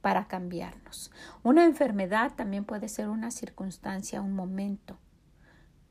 para 0.00 0.26
cambiarnos. 0.26 1.12
Una 1.44 1.64
enfermedad 1.64 2.32
también 2.34 2.64
puede 2.64 2.88
ser 2.88 3.08
una 3.08 3.30
circunstancia, 3.30 4.20
un 4.20 4.34
momento, 4.34 4.98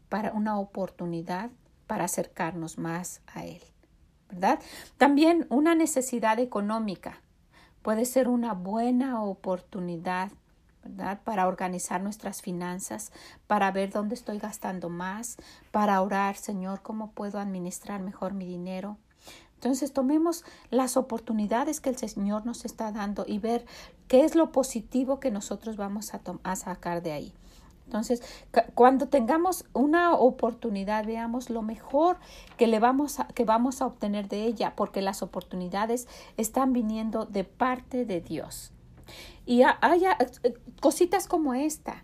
para 0.10 0.34
una 0.34 0.60
oportunidad 0.60 1.52
para 1.88 2.06
acercarnos 2.06 2.78
más 2.78 3.22
a 3.28 3.46
Él. 3.46 3.62
¿Verdad? 4.30 4.60
También 4.98 5.46
una 5.50 5.76
necesidad 5.76 6.40
económica 6.40 7.22
puede 7.82 8.06
ser 8.06 8.28
una 8.28 8.54
buena 8.54 9.22
oportunidad 9.24 10.32
¿verdad? 10.84 11.22
Para 11.24 11.48
organizar 11.48 12.02
nuestras 12.02 12.42
finanzas, 12.42 13.12
para 13.48 13.72
ver 13.72 13.92
dónde 13.92 14.16
estoy 14.16 14.38
gastando 14.38 14.90
más, 14.90 15.38
para 15.72 16.02
orar, 16.02 16.36
Señor, 16.36 16.82
cómo 16.82 17.12
puedo 17.12 17.40
administrar 17.40 18.02
mejor 18.02 18.34
mi 18.34 18.46
dinero. 18.46 18.98
Entonces 19.56 19.94
tomemos 19.94 20.44
las 20.72 20.98
oportunidades 20.98 21.80
que 21.80 21.90
el 21.90 21.96
Señor 21.96 22.46
nos 22.46 22.66
está 22.66 22.92
dando 22.92 23.24
y 23.26 23.40
ver 23.40 23.66
qué 24.10 24.26
es 24.26 24.36
lo 24.36 24.52
positivo 24.52 25.22
que 25.22 25.32
nosotros 25.32 25.78
vamos 25.78 26.14
a, 26.14 26.22
a 26.44 26.56
sacar 26.58 27.02
de 27.02 27.14
ahí. 27.14 27.34
Entonces, 27.94 28.24
cuando 28.74 29.08
tengamos 29.08 29.66
una 29.72 30.16
oportunidad, 30.16 31.06
veamos 31.06 31.52
lo 31.52 31.62
mejor 31.62 32.18
que 32.58 32.66
le 32.66 32.80
vamos 32.80 33.20
a, 33.20 33.28
que 33.28 33.46
vamos 33.46 33.84
a 33.84 33.86
obtener 33.86 34.28
de 34.30 34.46
ella, 34.46 34.74
porque 34.76 35.04
las 35.04 35.22
oportunidades 35.22 36.08
están 36.36 36.74
viniendo 36.74 37.26
de 37.26 37.44
parte 37.44 38.04
de 38.06 38.20
Dios. 38.20 38.72
Y 39.46 39.62
haya 39.62 40.18
eh, 40.42 40.56
cositas 40.82 41.28
como 41.28 41.54
esta, 41.54 42.04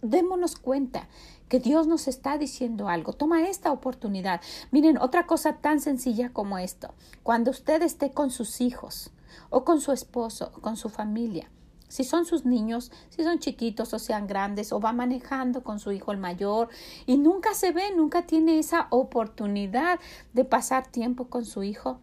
démonos 0.00 0.54
cuenta 0.54 1.08
que 1.48 1.58
Dios 1.58 1.88
nos 1.88 2.06
está 2.06 2.38
diciendo 2.38 2.88
algo. 2.88 3.14
Toma 3.14 3.48
esta 3.48 3.72
oportunidad. 3.72 4.40
Miren, 4.70 4.96
otra 4.98 5.26
cosa 5.26 5.54
tan 5.54 5.80
sencilla 5.80 6.32
como 6.32 6.58
esto. 6.58 6.94
Cuando 7.24 7.50
usted 7.50 7.82
esté 7.82 8.12
con 8.12 8.30
sus 8.30 8.60
hijos 8.60 9.10
o 9.50 9.64
con 9.64 9.80
su 9.80 9.90
esposo, 9.90 10.52
o 10.54 10.60
con 10.60 10.76
su 10.76 10.88
familia, 10.88 11.50
si 11.94 12.02
son 12.02 12.26
sus 12.26 12.44
niños, 12.44 12.90
si 13.08 13.22
son 13.22 13.38
chiquitos 13.38 13.94
o 13.94 14.00
sean 14.00 14.26
grandes, 14.26 14.72
o 14.72 14.80
va 14.80 14.92
manejando 14.92 15.62
con 15.62 15.78
su 15.78 15.92
hijo 15.92 16.10
el 16.10 16.18
mayor 16.18 16.68
y 17.06 17.18
nunca 17.18 17.54
se 17.54 17.70
ve, 17.70 17.94
nunca 17.94 18.26
tiene 18.26 18.58
esa 18.58 18.88
oportunidad 18.90 20.00
de 20.32 20.44
pasar 20.44 20.88
tiempo 20.88 21.28
con 21.28 21.44
su 21.44 21.62
hijo, 21.62 22.00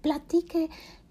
platique 0.00 0.70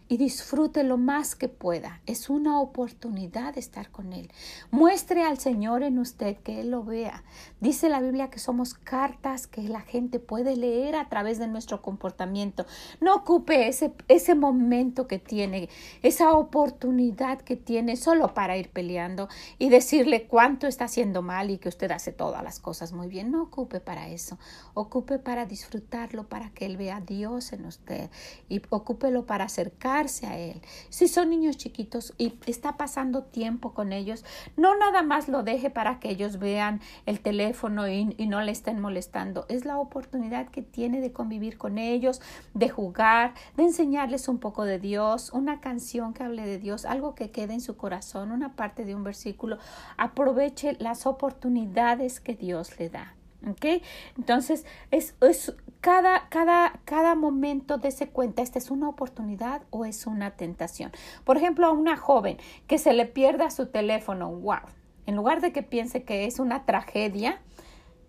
y 0.09 0.17
disfrute 0.17 0.83
lo 0.83 0.97
más 0.97 1.35
que 1.35 1.47
pueda. 1.47 2.01
Es 2.07 2.31
una 2.31 2.59
oportunidad 2.59 3.53
de 3.53 3.59
estar 3.59 3.91
con 3.91 4.11
Él. 4.11 4.31
Muestre 4.71 5.23
al 5.23 5.37
Señor 5.37 5.83
en 5.83 5.99
usted 5.99 6.37
que 6.37 6.61
Él 6.61 6.71
lo 6.71 6.83
vea. 6.83 7.23
Dice 7.61 7.89
la 7.89 8.01
Biblia 8.01 8.31
que 8.31 8.39
somos 8.39 8.73
cartas 8.73 9.45
que 9.45 9.61
la 9.61 9.81
gente 9.81 10.19
puede 10.19 10.57
leer 10.57 10.95
a 10.95 11.09
través 11.09 11.37
de 11.37 11.47
nuestro 11.47 11.83
comportamiento. 11.83 12.65
No 12.99 13.15
ocupe 13.15 13.67
ese, 13.67 13.93
ese 14.07 14.33
momento 14.33 15.07
que 15.07 15.19
tiene, 15.19 15.69
esa 16.01 16.33
oportunidad 16.33 17.39
que 17.41 17.55
tiene 17.55 17.95
solo 17.95 18.33
para 18.33 18.57
ir 18.57 18.71
peleando 18.71 19.29
y 19.59 19.69
decirle 19.69 20.25
cuánto 20.27 20.65
está 20.65 20.85
haciendo 20.85 21.21
mal 21.21 21.51
y 21.51 21.59
que 21.59 21.69
usted 21.69 21.91
hace 21.91 22.11
todas 22.11 22.43
las 22.43 22.59
cosas 22.59 22.93
muy 22.93 23.07
bien. 23.09 23.29
No 23.29 23.43
ocupe 23.43 23.79
para 23.79 24.09
eso. 24.09 24.39
Ocupe 24.73 25.19
para 25.19 25.45
disfrutarlo, 25.45 26.27
para 26.27 26.49
que 26.49 26.65
Él 26.65 26.77
vea 26.77 26.97
a 26.97 27.01
Dios 27.01 27.53
en 27.53 27.65
usted 27.65 28.09
y 28.47 28.63
ocúpelo 28.71 29.27
para 29.27 29.45
acercar 29.45 29.98
a 29.99 30.37
Él. 30.37 30.61
Si 30.89 31.09
son 31.09 31.29
niños 31.29 31.57
chiquitos 31.57 32.13
y 32.17 32.33
está 32.45 32.77
pasando 32.77 33.23
tiempo 33.23 33.73
con 33.73 33.91
ellos, 33.91 34.23
no 34.55 34.77
nada 34.77 35.03
más 35.03 35.27
lo 35.27 35.43
deje 35.43 35.69
para 35.69 35.99
que 35.99 36.09
ellos 36.09 36.39
vean 36.39 36.79
el 37.05 37.19
teléfono 37.19 37.87
y, 37.89 38.15
y 38.17 38.27
no 38.27 38.41
le 38.41 38.51
estén 38.53 38.79
molestando. 38.79 39.45
Es 39.49 39.65
la 39.65 39.77
oportunidad 39.77 40.47
que 40.47 40.61
tiene 40.61 41.01
de 41.01 41.11
convivir 41.11 41.57
con 41.57 41.77
ellos, 41.77 42.21
de 42.53 42.69
jugar, 42.69 43.33
de 43.57 43.63
enseñarles 43.63 44.29
un 44.29 44.39
poco 44.39 44.63
de 44.63 44.79
Dios, 44.79 45.31
una 45.33 45.59
canción 45.59 46.13
que 46.13 46.23
hable 46.23 46.45
de 46.45 46.59
Dios, 46.59 46.85
algo 46.85 47.13
que 47.13 47.31
quede 47.31 47.53
en 47.53 47.61
su 47.61 47.75
corazón, 47.75 48.31
una 48.31 48.55
parte 48.55 48.85
de 48.85 48.95
un 48.95 49.03
versículo. 49.03 49.57
Aproveche 49.97 50.77
las 50.79 51.05
oportunidades 51.05 52.21
que 52.21 52.35
Dios 52.35 52.79
le 52.79 52.89
da. 52.89 53.15
¿Ok? 53.47 53.81
Entonces, 54.17 54.65
es, 54.91 55.15
es 55.21 55.53
cada, 55.81 56.27
cada, 56.29 56.79
cada 56.85 57.15
momento 57.15 57.77
dése 57.77 58.09
cuenta, 58.09 58.41
¿esta 58.41 58.59
es 58.59 58.69
una 58.69 58.89
oportunidad 58.89 59.61
o 59.69 59.85
es 59.85 60.07
una 60.07 60.31
tentación? 60.31 60.91
Por 61.23 61.37
ejemplo, 61.37 61.67
a 61.67 61.71
una 61.71 61.95
joven 61.95 62.37
que 62.67 62.77
se 62.77 62.93
le 62.93 63.05
pierda 63.05 63.49
su 63.49 63.67
teléfono, 63.67 64.31
wow, 64.31 64.59
en 65.05 65.15
lugar 65.15 65.41
de 65.41 65.51
que 65.51 65.63
piense 65.63 66.03
que 66.03 66.25
es 66.25 66.39
una 66.39 66.65
tragedia, 66.65 67.41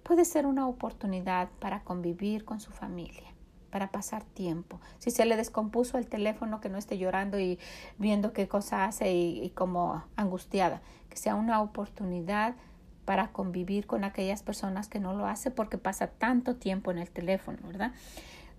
puede 0.03 0.25
ser 0.25 0.47
una 0.47 0.67
oportunidad 0.67 1.49
para 1.61 1.85
convivir 1.85 2.45
con 2.45 2.61
su 2.61 2.73
familia 2.73 3.31
para 3.71 3.93
pasar 3.93 4.25
tiempo. 4.25 4.81
Si 4.99 5.11
se 5.13 5.25
le 5.25 5.37
descompuso 5.37 5.97
el 5.97 6.09
teléfono, 6.09 6.61
que 6.61 6.69
no 6.69 6.77
esté 6.77 6.99
llorando 6.99 7.39
y 7.39 7.59
viendo 7.99 8.33
qué 8.33 8.49
cosa 8.49 8.85
hace 8.85 9.13
y, 9.13 9.43
y 9.43 9.51
como 9.51 10.03
angustiada, 10.17 10.83
que 11.09 11.17
sea 11.17 11.37
una 11.37 11.63
oportunidad 11.63 12.57
para 13.05 13.33
convivir 13.33 13.87
con 13.87 14.05
aquellas 14.05 14.43
personas 14.43 14.89
que 14.89 15.01
no 15.01 15.15
lo 15.15 15.27
hace 15.27 15.51
porque 15.51 15.79
pasa 15.79 16.09
tanto 16.09 16.57
tiempo 16.57 16.91
en 16.91 16.99
el 16.99 17.11
teléfono, 17.11 17.59
¿verdad? 17.65 17.93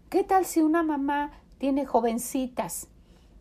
¿Qué 0.09 0.23
tal 0.23 0.45
si 0.45 0.61
una 0.61 0.83
mamá 0.83 1.31
tiene 1.57 1.85
jovencitas 1.85 2.87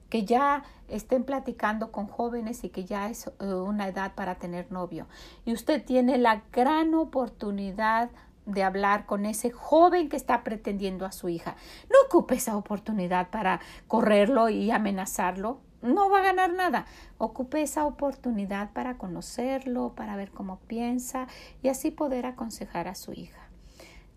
que 0.09 0.25
ya 0.25 0.65
estén 0.89 1.25
platicando 1.25 1.93
con 1.93 2.07
jóvenes 2.07 2.65
y 2.65 2.69
que 2.69 2.85
ya 2.85 3.09
es 3.09 3.29
eh, 3.41 3.47
una 3.47 3.89
edad 3.89 4.15
para 4.15 4.35
tener 4.35 4.71
novio 4.71 5.07
y 5.45 5.53
usted 5.53 5.85
tiene 5.85 6.19
la 6.19 6.43
gran 6.53 6.95
oportunidad 6.95 8.11
de 8.47 8.63
hablar 8.63 9.07
con 9.07 9.27
ese 9.27 9.51
joven 9.51 10.09
que 10.09 10.17
está 10.17 10.43
pretendiendo 10.43 11.07
a 11.07 11.13
su 11.13 11.29
hija. 11.29 11.57
No 11.89 11.97
ocupe 12.07 12.35
esa 12.35 12.57
oportunidad 12.57 13.31
para 13.31 13.61
correrlo 13.87 14.49
y 14.49 14.71
amenazarlo 14.71 15.61
no 15.83 16.11
va 16.11 16.19
a 16.21 16.23
ganar 16.23 16.53
nada. 16.53 16.87
Ocupe 17.19 17.63
esa 17.63 17.87
oportunidad 17.87 18.73
para 18.73 18.99
conocerlo, 18.99 19.95
para 19.95 20.17
ver 20.17 20.31
cómo 20.31 20.59
piensa 20.67 21.27
y 21.63 21.69
así 21.69 21.91
poder 21.91 22.27
aconsejar 22.27 22.89
a 22.89 22.95
su 22.95 23.13
hija. 23.13 23.51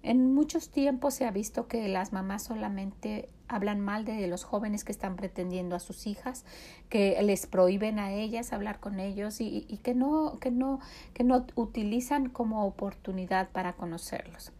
En 0.03 0.33
muchos 0.33 0.69
tiempos 0.69 1.13
se 1.13 1.25
ha 1.25 1.31
visto 1.31 1.67
que 1.67 1.87
las 1.87 2.11
mamás 2.11 2.43
solamente 2.43 3.29
hablan 3.47 3.79
mal 3.79 4.03
de 4.03 4.27
los 4.27 4.43
jóvenes 4.43 4.83
que 4.83 4.91
están 4.91 5.15
pretendiendo 5.15 5.77
a 5.77 5.79
sus 5.79 6.07
hijas, 6.07 6.43
que 6.89 7.17
les 7.21 7.47
prohíben 7.47 7.99
a 7.99 8.11
ellas 8.11 8.51
hablar 8.51 8.81
con 8.81 8.99
ellos 8.99 9.39
y, 9.39 9.79
que, 9.81 9.95
no, 9.95 10.39
que, 10.41 10.51
no, 10.51 10.79
que 11.13 11.23
no 11.23 11.45
utilizan 11.55 12.29
como 12.29 12.65
oportunidad 12.65 13.49
para 13.51 13.73
conocerlos. 13.73 14.51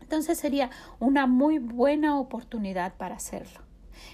Entonces 0.00 0.38
sería 0.38 0.70
una 0.98 1.26
muy 1.26 1.58
buena 1.58 2.18
oportunidad 2.18 2.94
para 2.94 3.14
hacerlo. 3.14 3.63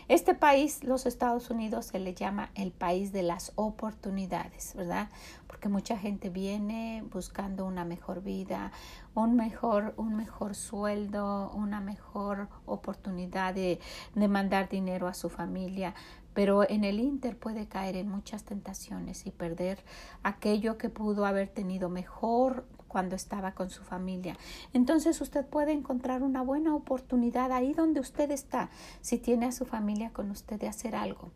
Este 0.09 0.35
país, 0.35 0.85
los 0.85 1.07
Estados 1.07 1.51
Unidos, 1.51 1.87
se 1.87 1.99
le 1.99 2.15
llama 2.15 2.51
el 2.55 2.73
país 2.73 3.13
de 3.13 3.23
las 3.23 3.53
oportunidades, 3.55 4.75
¿verdad? 4.75 5.09
Porque 5.47 5.69
mucha 5.69 5.97
gente 5.97 6.31
viene 6.31 7.05
buscando 7.11 7.67
una 7.67 7.85
mejor 7.85 8.23
vida, 8.23 8.73
un 9.15 9.37
mejor, 9.37 9.95
un 9.97 10.17
mejor 10.17 10.55
sueldo, 10.55 11.51
una 11.55 11.81
mejor 11.81 12.49
oportunidad 12.67 13.55
de, 13.55 13.81
de 14.15 14.29
mandar 14.29 14.69
dinero 14.69 15.09
a 15.09 15.15
su 15.15 15.29
familia, 15.29 15.95
pero 16.35 16.69
en 16.69 16.85
el 16.85 17.01
Inter 17.01 17.37
puede 17.37 17.67
caer 17.67 17.97
en 17.97 18.09
muchas 18.09 18.45
tentaciones 18.45 19.27
y 19.27 19.31
perder 19.31 19.85
aquello 20.23 20.79
que 20.79 20.89
pudo 20.89 21.27
haber 21.27 21.49
tenido 21.49 21.89
mejor 21.89 22.65
cuando 22.91 23.15
estaba 23.15 23.53
con 23.53 23.71
su 23.71 23.85
familia. 23.85 24.37
Entonces 24.73 25.21
usted 25.21 25.47
puede 25.47 25.73
encontrar 25.73 26.23
una 26.25 26.43
buena 26.43 26.75
oportunidad 26.75 27.53
ahí 27.53 27.73
donde 27.73 28.01
usted 28.01 28.31
está, 28.33 28.69
si 29.01 29.17
tiene 29.17 29.47
a 29.47 29.53
su 29.53 29.65
familia 29.65 30.11
con 30.11 30.31
usted 30.31 30.59
de 30.59 30.67
hacer 30.67 30.97
algo. 30.97 31.31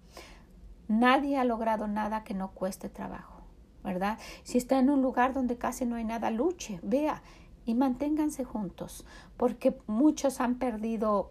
Nadie 0.89 1.39
ha 1.39 1.45
logrado 1.45 1.87
nada 1.87 2.25
que 2.25 2.35
no 2.35 2.51
cueste 2.51 2.89
trabajo, 2.89 3.41
¿verdad? 3.85 4.19
Si 4.43 4.59
está 4.59 4.81
en 4.81 4.91
un 4.91 5.01
lugar 5.01 5.33
donde 5.33 5.57
casi 5.57 5.87
no 5.87 5.95
hay 5.95 6.05
nada, 6.05 6.31
luche, 6.31 6.81
vea 6.83 7.23
y 7.65 7.75
manténganse 7.75 8.45
juntos, 8.45 9.07
porque 9.37 9.79
muchos 9.87 10.41
han 10.41 10.57
perdido 10.57 11.31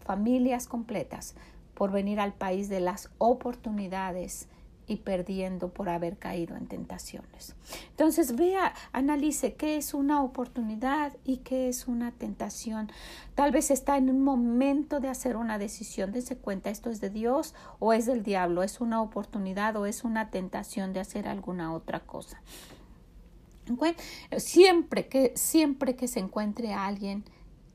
familias 0.00 0.66
completas 0.66 1.34
por 1.74 1.92
venir 1.92 2.20
al 2.20 2.32
país 2.32 2.70
de 2.70 2.80
las 2.80 3.10
oportunidades 3.18 4.48
y 4.86 4.96
perdiendo 4.96 5.68
por 5.68 5.88
haber 5.88 6.18
caído 6.18 6.56
en 6.56 6.66
tentaciones. 6.66 7.54
Entonces 7.90 8.36
vea, 8.36 8.74
analice 8.92 9.54
qué 9.54 9.76
es 9.76 9.94
una 9.94 10.22
oportunidad 10.22 11.16
y 11.24 11.38
qué 11.38 11.68
es 11.68 11.88
una 11.88 12.12
tentación. 12.12 12.90
Tal 13.34 13.50
vez 13.50 13.70
está 13.70 13.96
en 13.96 14.10
un 14.10 14.22
momento 14.22 15.00
de 15.00 15.08
hacer 15.08 15.36
una 15.36 15.58
decisión, 15.58 16.12
dése 16.12 16.36
cuenta, 16.36 16.70
esto 16.70 16.90
es 16.90 17.00
de 17.00 17.10
Dios 17.10 17.54
o 17.78 17.92
es 17.92 18.06
del 18.06 18.22
diablo, 18.22 18.62
es 18.62 18.80
una 18.80 19.00
oportunidad 19.00 19.76
o 19.76 19.86
es 19.86 20.04
una 20.04 20.30
tentación 20.30 20.92
de 20.92 21.00
hacer 21.00 21.28
alguna 21.28 21.72
otra 21.72 22.00
cosa. 22.00 22.40
siempre 24.36 25.08
que 25.08 25.32
siempre 25.36 25.96
que 25.96 26.08
se 26.08 26.20
encuentre 26.20 26.74
a 26.74 26.86
alguien 26.86 27.24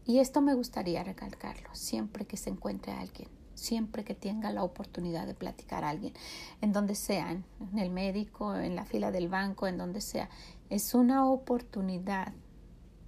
y 0.05 0.19
esto 0.19 0.41
me 0.41 0.53
gustaría 0.53 1.03
recalcarlo, 1.03 1.69
siempre 1.73 2.25
que 2.25 2.37
se 2.37 2.49
encuentre 2.49 2.91
a 2.91 2.99
alguien 2.99 3.38
siempre 3.59 4.03
que 4.03 4.15
tenga 4.15 4.51
la 4.51 4.63
oportunidad 4.63 5.27
de 5.27 5.33
platicar 5.33 5.83
a 5.83 5.89
alguien, 5.89 6.13
en 6.61 6.71
donde 6.71 6.95
sea, 6.95 7.31
en 7.31 7.43
el 7.77 7.91
médico, 7.91 8.55
en 8.55 8.75
la 8.75 8.85
fila 8.85 9.11
del 9.11 9.27
banco, 9.27 9.67
en 9.67 9.77
donde 9.77 10.01
sea. 10.01 10.29
Es 10.69 10.93
una 10.93 11.27
oportunidad 11.29 12.33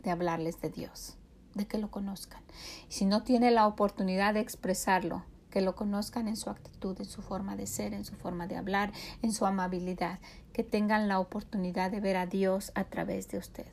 de 0.03 0.11
hablarles 0.11 0.61
de 0.61 0.69
Dios. 0.69 1.17
de 1.53 1.67
que 1.67 1.77
lo 1.77 1.91
conozcan. 1.91 2.41
Si 2.87 3.03
no 3.03 3.23
tiene 3.23 3.51
la 3.51 3.67
oportunidad 3.67 4.33
de 4.33 4.39
expresarlo, 4.39 5.25
que 5.49 5.61
lo 5.61 5.75
conozcan 5.75 6.27
en 6.27 6.37
su 6.37 6.49
actitud, 6.49 6.97
en 6.99 7.05
su 7.05 7.21
forma 7.21 7.55
de 7.55 7.67
ser, 7.67 7.93
en 7.93 8.05
su 8.05 8.15
forma 8.15 8.47
de 8.47 8.55
hablar, 8.55 8.93
en 9.21 9.33
su 9.33 9.45
amabilidad, 9.45 10.19
que 10.53 10.63
tengan 10.63 11.07
la 11.07 11.19
oportunidad 11.19 11.91
de 11.91 11.99
ver 11.99 12.17
a 12.17 12.25
Dios 12.25 12.71
a 12.73 12.85
través 12.85 13.27
de 13.27 13.37
usted. 13.37 13.67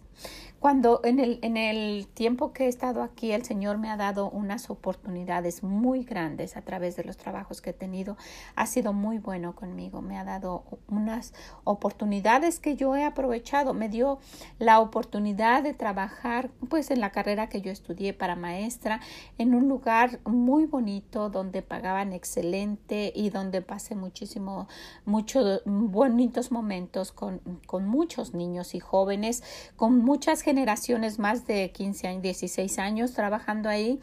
Cuando 0.61 1.01
en 1.05 1.21
el, 1.21 1.39
en 1.43 1.57
el 1.57 2.09
tiempo 2.09 2.53
que 2.53 2.65
he 2.65 2.69
estado 2.69 3.03
aquí, 3.03 3.31
el 3.31 3.45
Señor 3.45 3.79
me 3.79 3.91
ha 3.91 3.97
dado 3.97 4.29
unas 4.29 4.71
oportunidades 4.71 5.63
muy 5.63 6.03
grandes 6.03 6.57
a 6.57 6.63
través 6.63 6.97
de 6.97 7.05
los 7.05 7.17
trabajos 7.17 7.63
que 7.63 7.71
he 7.71 7.73
tenido. 7.73 8.17
Ha 8.57 8.67
sido 8.67 8.93
muy 8.93 9.19
bueno 9.19 9.55
conmigo. 9.55 10.03
Me 10.03 10.19
ha 10.19 10.25
dado 10.25 10.65
unas 10.89 11.33
oportunidades 11.63 12.59
que 12.59 12.75
yo 12.75 12.97
he 12.97 13.05
aprovechado. 13.05 13.73
Me 13.73 13.89
dio 13.89 14.19
la 14.59 14.81
oportunidad 14.81 15.63
de 15.63 15.75
trabajar 15.75 16.51
pues 16.69 16.91
en 16.91 17.01
la 17.01 17.13
carrera 17.13 17.49
que 17.49 17.61
yo 17.61 17.71
estudié 17.71 18.13
para 18.13 18.35
maestra 18.35 19.01
en 19.39 19.55
un 19.55 19.69
lugar 19.69 20.19
muy 20.25 20.67
bonito 20.67 21.31
donde 21.31 21.63
pagaban 21.63 22.13
excelente 22.13 23.13
y 23.15 23.31
donde 23.31 23.63
pasé 23.63 23.95
muchísimo, 23.95 24.67
muchos 25.05 25.63
bonitos 25.65 26.51
momentos 26.51 27.13
con, 27.13 27.41
con 27.67 27.87
muchos 27.87 28.35
niños 28.35 28.75
y 28.75 28.81
jóvenes, 28.81 29.45
con 29.77 29.99
muchas 30.09 30.41
generaciones, 30.41 31.19
más 31.19 31.47
de 31.47 31.71
15 31.71 32.09
años, 32.09 32.23
16 32.23 32.79
años 32.79 33.13
trabajando 33.13 33.69
ahí 33.69 34.01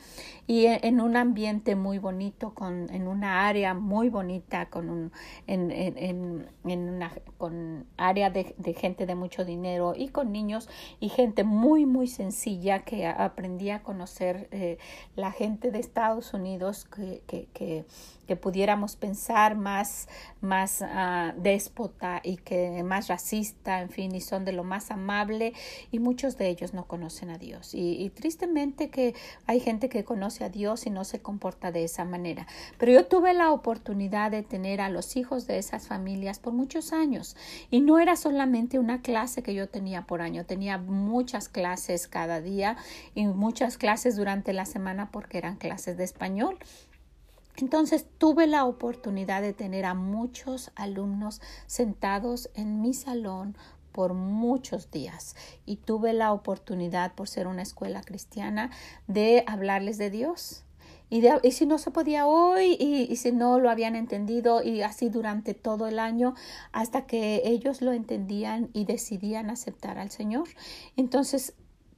y 0.47 0.65
e, 0.65 0.79
en 0.83 1.01
un 1.01 1.17
ambiente 1.17 1.75
muy 1.75 1.97
bonito, 1.97 2.53
con, 2.53 2.89
en 2.93 3.07
una 3.07 3.47
área 3.47 3.73
muy 3.73 4.09
bonita, 4.09 4.67
con 4.67 4.89
un, 4.89 5.11
en, 5.47 5.71
en, 5.71 6.47
en 6.65 6.89
una 6.89 7.11
con 7.37 7.85
área 7.97 8.29
de, 8.29 8.55
de, 8.57 8.73
gente 8.73 9.05
de 9.05 9.15
mucho 9.15 9.45
dinero 9.45 9.93
y 9.95 10.09
con 10.09 10.31
niños 10.31 10.69
y 10.99 11.09
gente 11.09 11.43
muy, 11.43 11.85
muy 11.85 12.07
sencilla 12.07 12.83
que 12.83 13.07
aprendí 13.07 13.69
a 13.69 13.83
conocer 13.83 14.47
eh, 14.51 14.77
la 15.15 15.31
gente 15.31 15.71
de 15.71 15.79
Estados 15.79 16.33
Unidos 16.33 16.85
que, 16.85 17.21
que, 17.27 17.47
que 17.53 17.85
que 18.25 18.35
pudiéramos 18.35 18.95
pensar 18.95 19.55
más, 19.55 20.07
más 20.41 20.81
uh, 20.81 21.39
déspota 21.39 22.21
y 22.23 22.37
que 22.37 22.83
más 22.83 23.07
racista, 23.07 23.81
en 23.81 23.89
fin, 23.89 24.13
y 24.15 24.21
son 24.21 24.45
de 24.45 24.51
lo 24.51 24.63
más 24.63 24.91
amable 24.91 25.53
y 25.91 25.99
muchos 25.99 26.37
de 26.37 26.49
ellos 26.49 26.73
no 26.73 26.85
conocen 26.85 27.29
a 27.29 27.37
Dios. 27.37 27.73
Y, 27.73 28.03
y, 28.03 28.09
tristemente 28.09 28.89
que 28.89 29.13
hay 29.45 29.59
gente 29.59 29.89
que 29.89 30.03
conoce 30.03 30.34
a 30.43 30.49
Dios 30.49 30.85
y 30.85 30.89
no 30.89 31.03
se 31.03 31.21
comporta 31.21 31.71
de 31.71 31.83
esa 31.83 32.03
manera. 32.03 32.47
Pero 32.77 32.91
yo 32.91 33.05
tuve 33.05 33.33
la 33.33 33.51
oportunidad 33.51 34.31
de 34.31 34.43
tener 34.43 34.81
a 34.81 34.89
los 34.89 35.15
hijos 35.15 35.47
de 35.47 35.57
esas 35.57 35.87
familias 35.87 36.39
por 36.39 36.53
muchos 36.53 36.93
años 36.93 37.35
y 37.71 37.81
no 37.81 37.99
era 37.99 38.15
solamente 38.15 38.79
una 38.79 39.01
clase 39.01 39.43
que 39.43 39.53
yo 39.53 39.69
tenía 39.69 40.03
por 40.03 40.21
año, 40.21 40.45
tenía 40.45 40.77
muchas 40.77 41.47
clases 41.47 42.07
cada 42.07 42.41
día 42.41 42.77
y 43.13 43.25
muchas 43.25 43.77
clases 43.77 44.15
durante 44.15 44.53
la 44.53 44.65
semana 44.65 45.11
porque 45.11 45.37
eran 45.37 45.55
clases 45.55 45.97
de 45.97 46.03
español 46.03 46.57
entonces 47.57 48.05
tuve 48.17 48.47
la 48.47 48.65
oportunidad 48.65 49.41
de 49.41 49.53
tener 49.53 49.85
a 49.85 49.93
muchos 49.93 50.71
alumnos 50.75 51.41
sentados 51.67 52.49
en 52.53 52.81
mi 52.81 52.93
salón 52.93 53.55
por 53.95 54.13
muchos 54.13 54.91
días 54.91 55.37
y 55.65 55.77
tuve 55.77 56.11
la 56.11 56.33
oportunidad, 56.33 57.13
por 57.15 57.29
ser 57.29 57.47
una 57.47 57.61
escuela 57.61 58.01
cristiana, 58.01 58.69
de 59.07 59.45
hablarles 59.47 59.97
de 59.97 60.09
Dios. 60.09 60.65
Y, 61.09 61.23
si 61.51 61.65
no 61.65 61.77
se 61.77 61.91
podía 61.91 62.27
hoy 62.27 62.75
y, 62.77 63.07
y, 63.09 63.15
si 63.15 63.31
no 63.31 63.57
lo 63.57 63.69
habían 63.69 63.95
entendido 63.95 64.61
y 64.61 64.81
así 64.81 65.07
durante 65.07 65.53
todo 65.53 65.87
el 65.87 65.99
año 65.99 66.33
hasta 66.73 67.05
que 67.05 67.43
ellos 67.45 67.81
lo 67.81 67.93
entendían 67.93 68.69
y 68.73 68.83
decidían 68.83 69.49
aceptar 69.49 69.97
al 69.97 70.11
Señor. 70.11 70.49
Entonces 70.97 71.53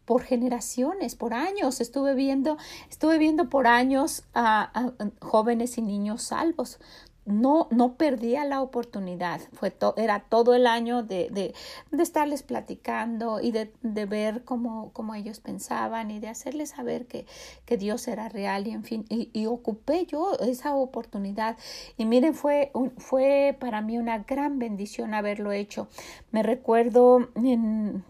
por 0.08 0.24
generaciones, 0.24 1.16
por 1.16 1.34
años. 1.34 1.82
Estuve 1.82 2.16
viendo, 2.16 2.58
estuve 2.90 3.18
viendo 3.18 3.50
por 3.50 3.68
años 3.68 4.24
a, 4.34 4.94
jóvenes 5.20 5.78
y 5.78 5.82
niños 5.82 6.24
salvos 6.24 6.80
no, 7.28 7.68
no 7.72 7.96
perdía 7.96 8.46
la 8.46 8.62
oportunidad. 8.62 9.42
Fue 9.54 9.74
era 9.98 10.22
todo 10.22 10.56
el 10.56 10.66
año 10.66 11.04
de, 11.04 11.30
de, 11.30 11.54
de 11.92 12.04
estarles 12.04 12.42
platicando 12.42 13.42
y 13.42 13.52
de, 13.52 13.72
de 13.82 14.06
ver 14.06 14.44
cómo, 14.46 14.92
cómo, 14.94 15.14
ellos 15.14 15.40
pensaban 15.40 16.10
y 16.10 16.20
de 16.20 16.30
hacerles 16.30 16.70
saber 16.70 17.06
que, 17.06 17.26
que 17.66 17.78
Dios 17.78 18.08
era 18.08 18.30
real 18.30 18.68
y 18.68 18.72
en 18.72 18.84
fin, 18.84 19.06
y, 19.10 19.46
ocupé 19.46 20.06
yo 20.06 20.34
esa 20.40 20.76
oportunidad. 20.76 21.58
Y 21.98 22.06
miren, 22.06 22.34
fue, 22.34 22.72
fue 22.98 23.56
para 23.60 23.82
mí 23.82 23.98
una 23.98 24.20
gran 24.20 24.60
bendición 24.60 25.14
haberlo 25.14 25.52
hecho. 25.52 25.88
Me 26.32 26.44
recuerdo, 26.44 27.30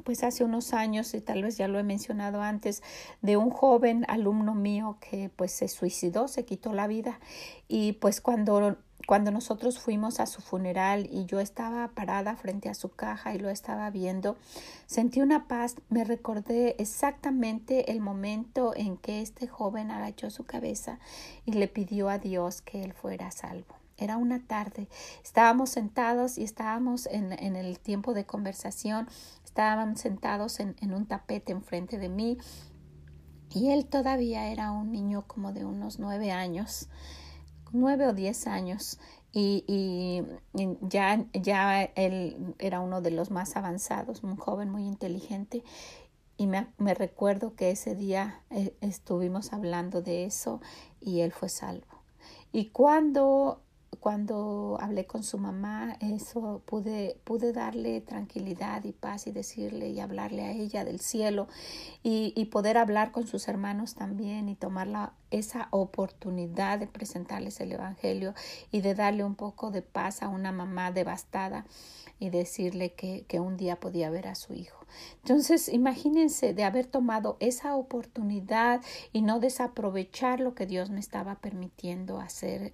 pues 0.04 0.24
hace 0.24 0.44
unos 0.44 0.74
años, 0.74 1.14
y 1.14 1.22
tal 1.22 1.44
vez 1.44 1.58
ya 1.58 1.68
lo 1.68 1.80
he 1.80 1.84
mencionado 1.84 2.42
antes, 2.42 2.84
de 3.22 3.38
un 3.38 3.50
joven 3.50 4.06
alumno 4.08 4.56
mío 4.56 4.98
que 5.00 5.30
pues 5.36 5.52
se 5.52 5.68
suicidó, 5.68 6.28
se 6.28 6.46
quitó 6.46 6.74
la 6.74 6.88
vida. 6.88 7.20
Y 7.68 7.94
pues 7.94 8.22
cuando 8.22 8.78
cuando 9.06 9.32
nosotros 9.32 9.80
fuimos 9.80 10.20
a 10.20 10.26
su 10.26 10.42
funeral 10.42 11.08
y 11.12 11.26
yo 11.26 11.40
estaba 11.40 11.88
parada 11.90 12.36
frente 12.36 12.68
a 12.70 12.74
su 12.74 12.90
caja 12.90 13.36
y 13.36 13.40
lo 13.40 13.50
estaba 13.50 13.90
viendo, 13.90 14.38
sentí 14.86 15.22
una 15.22 15.48
paz, 15.48 15.76
me 15.90 16.04
recordé 16.04 16.76
exactamente 16.80 17.92
el 17.92 18.02
momento 18.02 18.74
en 18.76 18.98
que 18.98 19.22
este 19.22 19.48
joven 19.48 19.92
agachó 19.92 20.30
su 20.30 20.46
cabeza 20.46 21.00
y 21.46 21.54
le 21.54 21.68
pidió 21.68 22.10
a 22.10 22.18
Dios 22.18 22.62
que 22.62 22.84
él 22.84 22.94
fuera 22.94 23.32
salvo. 23.32 23.76
Era 23.98 24.18
una 24.18 24.46
tarde, 24.46 24.88
estábamos 25.24 25.72
sentados 25.72 26.38
y 26.38 26.44
estábamos 26.44 27.08
en, 27.08 27.34
en 27.34 27.56
el 27.56 27.80
tiempo 27.80 28.14
de 28.14 28.26
conversación, 28.26 29.08
estábamos 29.44 30.02
sentados 30.02 30.60
en, 30.60 30.76
en 30.82 30.94
un 30.94 31.08
tapete 31.08 31.52
enfrente 31.52 31.98
de 31.98 32.10
mí 32.10 32.38
y 33.54 33.70
él 33.70 33.86
todavía 33.86 34.52
era 34.52 34.72
un 34.72 34.92
niño 34.92 35.24
como 35.26 35.54
de 35.54 35.66
unos 35.66 35.98
nueve 35.98 36.32
años 36.32 36.90
nueve 37.72 38.08
o 38.08 38.14
diez 38.14 38.48
años 38.48 39.00
y, 39.32 39.64
y, 39.68 40.24
ya, 40.82 41.26
ya 41.34 41.84
él 41.84 42.56
era 42.60 42.80
uno 42.80 43.02
de 43.02 43.12
los 43.12 43.30
más 43.30 43.56
avanzados, 43.56 44.24
un 44.24 44.38
joven 44.38 44.70
muy 44.70 44.86
inteligente 44.86 45.64
y 46.38 46.46
me, 46.46 46.68
recuerdo 46.94 47.56
que 47.56 47.72
ese 47.72 47.96
día 47.96 48.42
eh, 48.52 48.76
estuvimos 48.82 49.54
hablando 49.54 50.02
de 50.02 50.26
eso 50.26 50.62
y 51.02 51.22
él 51.22 51.32
fue 51.32 51.50
salvo. 51.50 52.04
Y 52.52 52.70
cuando 52.70 53.62
cuando 54.08 54.78
hablé 54.80 55.06
con 55.06 55.22
su 55.22 55.38
mamá, 55.38 55.98
eso 56.00 56.62
pude, 56.66 57.20
pude 57.26 57.52
darle 57.52 58.00
tranquilidad 58.00 58.86
y 58.86 58.94
paz 58.94 59.28
y 59.28 59.34
decirle 59.34 59.90
y 59.90 60.00
hablarle 60.00 60.44
a 60.44 60.52
ella 60.52 60.86
del 60.86 61.02
cielo 61.02 61.50
y, 62.04 62.46
poder 62.46 62.78
hablar 62.78 63.12
con 63.12 63.28
sus 63.28 63.50
hermanos 63.50 63.96
también 63.96 64.48
y 64.48 64.56
tomar 64.56 64.88
la, 64.88 65.12
esa 65.30 65.68
oportunidad 65.72 66.80
de 66.80 66.88
presentarles 66.88 67.60
el 67.60 67.74
Evangelio 67.74 68.34
y 68.72 68.80
de 68.80 68.96
darle 68.96 69.26
un 69.26 69.36
poco 69.36 69.72
de 69.72 69.82
paz 69.82 70.24
a 70.24 70.30
una 70.30 70.54
mamá 70.54 70.94
devastada 70.94 71.66
y 72.18 72.30
decirle 72.30 72.94
que, 72.94 73.26
que 73.28 73.42
un 73.42 73.58
día 73.58 73.82
podía 73.82 74.10
ver 74.10 74.30
a 74.30 74.36
su 74.36 74.54
hijo. 74.54 74.86
Entonces, 75.22 75.68
imagínense 75.68 76.54
de 76.54 76.64
haber 76.64 76.88
tomado 76.88 77.36
esa 77.42 77.76
oportunidad 77.76 78.82
y 79.12 79.22
no 79.22 79.42
desaprovechar 79.42 80.40
lo 80.40 80.56
que 80.56 80.66
Dios 80.66 80.90
me 80.90 81.02
estaba 81.02 81.36
permitiendo 81.36 82.22
hacer 82.22 82.74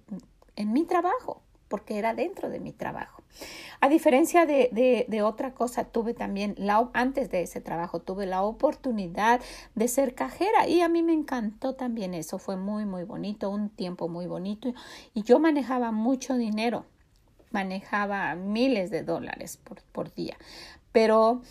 en 0.56 0.72
mi 0.72 0.84
trabajo, 0.84 1.42
porque 1.68 1.98
era 1.98 2.14
dentro 2.14 2.50
de 2.50 2.60
mi 2.60 2.72
trabajo. 2.72 3.22
A 3.80 3.88
diferencia 3.88 4.46
de, 4.46 5.04
de, 5.08 5.22
otra 5.22 5.54
cosa, 5.54 5.84
tuve 5.84 6.14
también, 6.14 6.54
la, 6.56 6.88
antes 6.92 7.30
de 7.30 7.42
ese 7.42 7.60
trabajo, 7.60 8.00
tuve 8.00 8.26
la 8.26 8.42
oportunidad 8.42 9.40
de 9.74 9.88
ser 9.88 10.14
cajera 10.14 10.68
y 10.68 10.80
a 10.80 10.88
mí 10.88 11.02
me 11.02 11.12
encantó 11.12 11.74
también 11.74 12.14
eso, 12.14 12.38
fue 12.38 12.56
muy, 12.56 12.84
muy 12.84 13.04
bonito, 13.04 13.50
un 13.50 13.70
tiempo 13.70 14.08
muy 14.08 14.26
bonito 14.26 14.72
y 15.12 15.22
yo 15.22 15.38
manejaba 15.38 15.90
mucho 15.90 16.36
dinero, 16.36 16.86
manejaba 17.50 18.34
miles 18.36 18.90
de 18.90 19.02
dólares 19.02 19.58
por, 19.62 19.82
por 19.82 20.14
día, 20.14 20.36
pero 20.92 21.42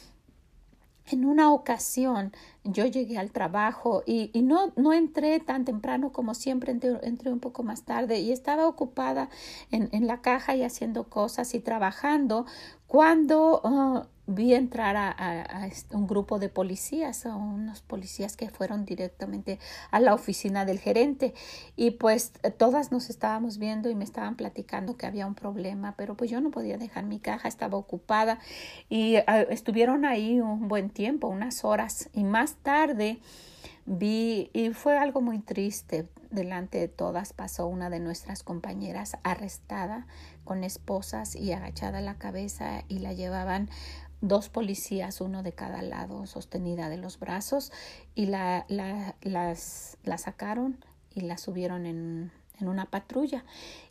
en 1.08 1.26
una 1.26 1.52
ocasión 1.52 2.32
yo 2.64 2.86
llegué 2.86 3.18
al 3.18 3.32
trabajo 3.32 4.04
y, 4.06 4.32
y 4.34 4.42
no, 4.42 4.72
no 4.76 4.94
entré 4.94 5.40
tan 5.40 5.66
temprano 5.66 6.12
como 6.12 6.34
siempre, 6.34 6.72
entré, 6.72 6.98
entré, 7.04 7.32
un 7.32 7.40
poco 7.40 7.64
más 7.64 7.84
tarde 7.84 8.20
y 8.20 8.32
estaba 8.32 8.68
ocupada 8.68 9.30
en, 9.72 9.90
en 9.92 10.08
la 10.08 10.22
caja 10.22 10.56
y 10.56 10.64
haciendo 10.64 11.10
cosas 11.10 11.54
y 11.56 11.60
trabajando 11.60 12.46
cuando 12.88 13.62
uh, 13.64 14.13
vi 14.26 14.54
entrar 14.54 14.96
a, 14.96 15.10
a, 15.12 15.66
a, 15.66 15.70
un 15.92 16.08
grupo 16.08 16.40
de 16.40 16.50
policías, 16.50 17.26
a 17.26 17.36
unos 17.36 17.82
policías 17.82 18.38
que 18.38 18.50
fueron 18.50 18.86
directamente 18.86 19.60
a 19.92 20.00
la 20.00 20.14
oficina 20.14 20.66
del 20.66 20.80
gerente 20.80 21.34
y 21.76 21.92
pues 21.92 22.32
todas 22.58 22.92
nos 22.92 23.10
estábamos 23.10 23.58
viendo 23.58 23.90
y 23.90 23.96
me 23.96 24.04
estaban 24.04 24.36
platicando 24.36 24.96
que 24.96 25.06
había 25.06 25.28
un 25.28 25.36
problema, 25.36 25.96
pero 25.98 26.16
pues 26.16 26.32
yo 26.32 26.40
no 26.40 26.52
podía 26.52 26.78
dejar 26.78 27.06
mi 27.06 27.20
caja, 27.20 27.48
estaba 27.48 27.78
ocupada 27.78 28.40
y 28.90 29.18
uh, 29.18 29.50
estuvieron 29.50 30.06
ahí 30.06 30.40
un 30.40 30.68
buen 30.68 30.90
tiempo, 30.90 31.28
unas 31.28 31.66
horas 31.66 32.10
y 32.14 32.24
más 32.24 32.56
tarde 32.56 33.20
vi 33.86 34.50
y 34.54 34.70
fue 34.70 34.98
algo 34.98 35.22
muy 35.22 35.40
triste. 35.40 36.08
Delante 36.32 36.80
de 36.80 36.88
todas 36.88 37.32
pasó 37.32 37.68
una 37.68 37.92
de 37.92 38.00
nuestras 38.00 38.42
compañeras 38.42 39.18
arrestada 39.22 40.08
con 40.46 40.64
esposas 40.64 41.36
y 41.36 41.52
agachada 41.52 42.02
la 42.02 42.16
cabeza 42.16 42.84
y 42.88 43.00
la 43.00 43.14
llevaban 43.14 43.70
dos 44.24 44.48
policías, 44.48 45.20
uno 45.20 45.44
de 45.44 45.52
cada 45.52 45.82
lado, 45.82 46.26
sostenida 46.26 46.88
de 46.88 46.98
los 46.98 47.20
brazos, 47.20 47.72
y 48.16 48.26
la, 48.28 48.66
la, 48.70 49.16
las, 49.22 49.98
la 50.04 50.18
sacaron 50.18 50.78
y 51.14 51.22
la 51.22 51.38
subieron 51.38 51.86
en, 51.86 52.32
en 52.60 52.68
una 52.70 52.86
patrulla. 52.86 53.44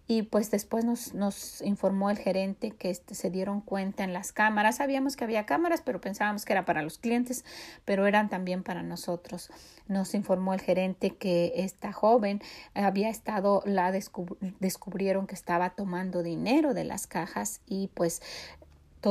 Y 0.08 0.22
pues 0.22 0.50
después 0.50 0.84
nos, 0.84 1.14
nos 1.14 1.62
informó 1.62 2.10
el 2.10 2.18
gerente 2.18 2.72
que 2.72 2.90
este, 2.90 3.14
se 3.14 3.30
dieron 3.30 3.60
cuenta 3.60 4.04
en 4.04 4.12
las 4.12 4.32
cámaras. 4.32 4.76
Sabíamos 4.76 5.16
que 5.16 5.24
había 5.24 5.46
cámaras, 5.46 5.82
pero 5.82 6.00
pensábamos 6.00 6.44
que 6.44 6.52
era 6.52 6.64
para 6.64 6.82
los 6.82 6.98
clientes, 6.98 7.44
pero 7.84 8.06
eran 8.06 8.28
también 8.28 8.62
para 8.62 8.82
nosotros. 8.82 9.50
Nos 9.86 10.14
informó 10.14 10.54
el 10.54 10.60
gerente 10.60 11.10
que 11.10 11.52
esta 11.56 11.92
joven 11.92 12.42
había 12.74 13.10
estado, 13.10 13.62
la 13.64 13.92
descubrieron 13.92 15.26
que 15.26 15.34
estaba 15.34 15.70
tomando 15.70 16.22
dinero 16.22 16.74
de 16.74 16.84
las 16.84 17.06
cajas 17.06 17.60
y 17.66 17.88
pues 17.94 18.22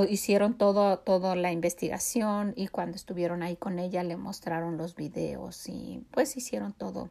hicieron 0.10 0.58
todo, 0.58 1.00
toda 1.00 1.36
la 1.36 1.52
investigación 1.52 2.54
y 2.56 2.68
cuando 2.68 2.96
estuvieron 2.96 3.44
ahí 3.44 3.56
con 3.56 3.80
ella 3.80 4.04
le 4.04 4.16
mostraron 4.16 4.78
los 4.78 4.96
videos 4.96 5.68
y 5.68 6.04
pues 6.12 6.38
hicieron 6.38 6.74
todo, 6.74 7.10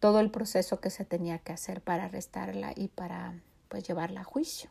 todo 0.00 0.20
el 0.20 0.30
proceso 0.30 0.80
que 0.80 0.90
se 0.90 1.04
tenía 1.04 1.38
que 1.38 1.52
hacer 1.52 1.82
para 1.82 2.04
arrestarla 2.04 2.72
y 2.74 2.88
para 2.88 3.34
pues 3.72 3.88
llevarla 3.88 4.20
a 4.20 4.24
juicio. 4.24 4.68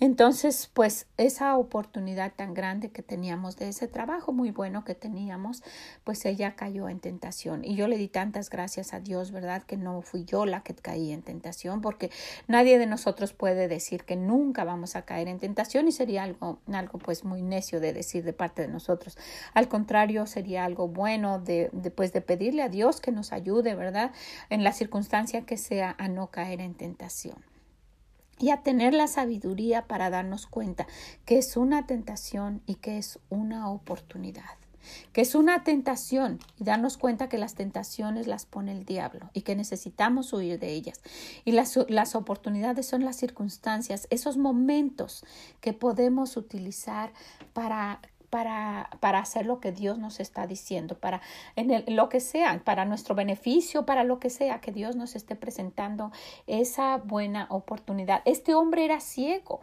Entonces, 0.00 0.68
pues 0.74 1.06
esa 1.18 1.56
oportunidad 1.56 2.32
tan 2.34 2.52
grande 2.52 2.90
que 2.90 3.04
teníamos 3.04 3.54
de 3.54 3.68
ese 3.68 3.86
trabajo 3.86 4.32
muy 4.32 4.50
bueno 4.50 4.84
que 4.84 4.96
teníamos, 4.96 5.62
pues 6.02 6.24
ella 6.24 6.56
cayó 6.56 6.88
en 6.88 6.98
tentación. 6.98 7.64
Y 7.64 7.76
yo 7.76 7.86
le 7.86 7.96
di 7.96 8.08
tantas 8.08 8.50
gracias 8.50 8.92
a 8.92 8.98
Dios, 8.98 9.30
¿verdad? 9.30 9.62
Que 9.62 9.76
no 9.76 10.02
fui 10.02 10.24
yo 10.24 10.46
la 10.46 10.64
que 10.64 10.74
caí 10.74 11.12
en 11.12 11.22
tentación, 11.22 11.80
porque 11.80 12.10
nadie 12.48 12.76
de 12.76 12.86
nosotros 12.86 13.32
puede 13.34 13.68
decir 13.68 14.02
que 14.02 14.16
nunca 14.16 14.64
vamos 14.64 14.96
a 14.96 15.02
caer 15.02 15.28
en 15.28 15.38
tentación 15.38 15.86
y 15.86 15.92
sería 15.92 16.24
algo, 16.24 16.58
algo 16.72 16.98
pues 16.98 17.22
muy 17.22 17.40
necio 17.42 17.78
de 17.78 17.92
decir 17.92 18.24
de 18.24 18.32
parte 18.32 18.62
de 18.62 18.68
nosotros. 18.68 19.16
Al 19.52 19.68
contrario, 19.68 20.26
sería 20.26 20.64
algo 20.64 20.88
bueno 20.88 21.38
de, 21.38 21.70
pues, 21.94 22.12
de 22.12 22.20
pedirle 22.20 22.62
a 22.62 22.68
Dios 22.68 23.00
que 23.00 23.12
nos 23.12 23.32
ayude, 23.32 23.76
¿verdad? 23.76 24.10
En 24.50 24.64
la 24.64 24.72
circunstancia 24.72 25.46
que 25.46 25.56
sea 25.56 25.94
a 25.98 26.08
no 26.08 26.32
caer 26.32 26.60
en 26.60 26.74
tentación 26.74 27.53
y 28.38 28.50
a 28.50 28.62
tener 28.62 28.94
la 28.94 29.06
sabiduría 29.06 29.86
para 29.86 30.10
darnos 30.10 30.46
cuenta 30.46 30.86
que 31.24 31.38
es 31.38 31.56
una 31.56 31.86
tentación 31.86 32.62
y 32.66 32.76
que 32.76 32.98
es 32.98 33.18
una 33.30 33.70
oportunidad 33.70 34.44
que 35.12 35.20
es 35.20 35.34
una 35.34 35.64
tentación 35.64 36.38
y 36.58 36.64
darnos 36.64 36.96
cuenta 36.96 37.28
que 37.28 37.38
las 37.38 37.54
tentaciones 37.54 38.26
las 38.26 38.46
pone 38.46 38.72
el 38.72 38.84
diablo 38.84 39.30
y 39.32 39.42
que 39.42 39.56
necesitamos 39.56 40.32
huir 40.32 40.58
de 40.58 40.72
ellas. 40.72 41.00
Y 41.44 41.52
las, 41.52 41.78
las 41.88 42.14
oportunidades 42.14 42.86
son 42.86 43.04
las 43.04 43.16
circunstancias, 43.16 44.06
esos 44.10 44.36
momentos 44.36 45.24
que 45.60 45.72
podemos 45.72 46.36
utilizar 46.36 47.12
para 47.52 48.00
para, 48.34 48.90
para 48.98 49.20
hacer 49.20 49.46
lo 49.46 49.60
que 49.60 49.70
Dios 49.70 49.96
nos 49.96 50.18
está 50.18 50.48
diciendo, 50.48 50.98
para 50.98 51.20
en 51.54 51.70
el, 51.70 51.84
lo 51.94 52.08
que 52.08 52.18
sea, 52.18 52.60
para 52.64 52.84
nuestro 52.84 53.14
beneficio, 53.14 53.86
para 53.86 54.02
lo 54.02 54.18
que 54.18 54.28
sea, 54.28 54.60
que 54.60 54.72
Dios 54.72 54.96
nos 54.96 55.14
esté 55.14 55.36
presentando 55.36 56.10
esa 56.48 56.96
buena 56.96 57.46
oportunidad. 57.48 58.22
Este 58.24 58.56
hombre 58.56 58.86
era 58.86 58.98
ciego. 58.98 59.60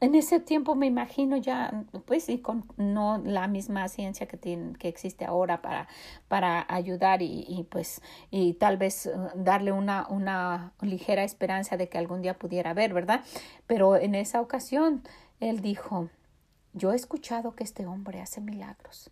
En 0.00 0.14
ese 0.14 0.40
tiempo 0.40 0.74
me 0.74 0.86
imagino 0.86 1.36
ya, 1.36 1.84
pues, 2.06 2.30
y 2.30 2.38
con 2.38 2.64
no 2.78 3.18
la 3.18 3.46
misma 3.46 3.88
ciencia 3.88 4.26
que, 4.26 4.38
tiene, 4.38 4.72
que 4.78 4.88
existe 4.88 5.26
ahora 5.26 5.60
para, 5.60 5.86
para 6.28 6.64
ayudar 6.66 7.20
y, 7.20 7.44
y, 7.46 7.64
pues, 7.64 8.00
y 8.30 8.54
tal 8.54 8.78
vez 8.78 9.04
uh, 9.04 9.28
darle 9.34 9.70
una, 9.70 10.06
una 10.08 10.72
ligera 10.80 11.24
esperanza 11.24 11.76
de 11.76 11.90
que 11.90 11.98
algún 11.98 12.22
día 12.22 12.38
pudiera 12.38 12.72
ver, 12.72 12.94
¿verdad? 12.94 13.20
Pero 13.66 13.96
en 13.96 14.14
esa 14.14 14.40
ocasión 14.40 15.02
él 15.40 15.60
dijo, 15.60 16.08
yo 16.74 16.92
he 16.92 16.96
escuchado 16.96 17.54
que 17.54 17.62
este 17.62 17.86
hombre 17.86 18.20
hace 18.20 18.40
milagros. 18.40 19.10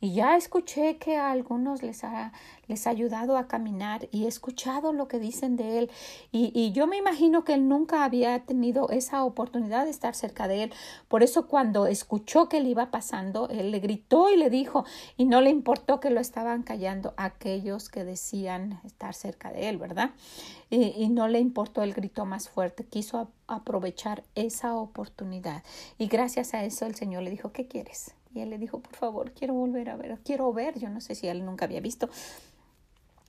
Y 0.00 0.12
ya 0.12 0.36
escuché 0.36 0.98
que 0.98 1.16
a 1.16 1.30
algunos 1.30 1.82
les 1.82 2.04
ha, 2.04 2.32
les 2.66 2.86
ha 2.86 2.90
ayudado 2.90 3.38
a 3.38 3.48
caminar 3.48 4.08
y 4.10 4.24
he 4.24 4.28
escuchado 4.28 4.92
lo 4.92 5.08
que 5.08 5.18
dicen 5.18 5.56
de 5.56 5.78
él. 5.78 5.90
Y, 6.30 6.52
y, 6.54 6.72
yo 6.72 6.86
me 6.86 6.98
imagino 6.98 7.44
que 7.44 7.54
él 7.54 7.68
nunca 7.68 8.04
había 8.04 8.44
tenido 8.44 8.90
esa 8.90 9.24
oportunidad 9.24 9.84
de 9.84 9.90
estar 9.90 10.14
cerca 10.14 10.46
de 10.46 10.64
él. 10.64 10.72
Por 11.08 11.22
eso 11.22 11.46
cuando 11.46 11.86
escuchó 11.86 12.48
que 12.48 12.58
él 12.58 12.66
iba 12.66 12.90
pasando, 12.90 13.48
él 13.48 13.70
le 13.70 13.80
gritó 13.80 14.30
y 14.30 14.36
le 14.36 14.50
dijo, 14.50 14.84
y 15.16 15.24
no 15.24 15.40
le 15.40 15.50
importó 15.50 16.00
que 16.00 16.10
lo 16.10 16.20
estaban 16.20 16.64
callando 16.64 17.14
aquellos 17.16 17.88
que 17.88 18.04
decían 18.04 18.80
estar 18.84 19.14
cerca 19.14 19.52
de 19.52 19.68
él, 19.70 19.78
¿verdad? 19.78 20.10
Y, 20.68 20.88
y 21.02 21.08
no 21.08 21.28
le 21.28 21.38
importó 21.38 21.82
el 21.82 21.94
grito 21.94 22.26
más 22.26 22.48
fuerte, 22.50 22.84
quiso 22.84 23.30
aprovechar 23.46 24.24
esa 24.34 24.74
oportunidad. 24.74 25.62
Y 25.96 26.08
gracias 26.08 26.52
a 26.52 26.64
eso 26.64 26.84
el 26.84 26.94
Señor 26.94 27.22
le 27.22 27.30
dijo, 27.30 27.52
¿qué 27.52 27.66
quieres? 27.66 28.14
Y 28.34 28.40
él 28.40 28.50
le 28.50 28.58
dijo, 28.58 28.80
por 28.80 28.94
favor, 28.96 29.32
quiero 29.32 29.54
volver 29.54 29.90
a 29.90 29.96
ver, 29.96 30.18
quiero 30.24 30.52
ver. 30.52 30.78
Yo 30.78 30.88
no 30.90 31.00
sé 31.00 31.14
si 31.14 31.28
él 31.28 31.44
nunca 31.44 31.64
había 31.64 31.80
visto. 31.80 32.08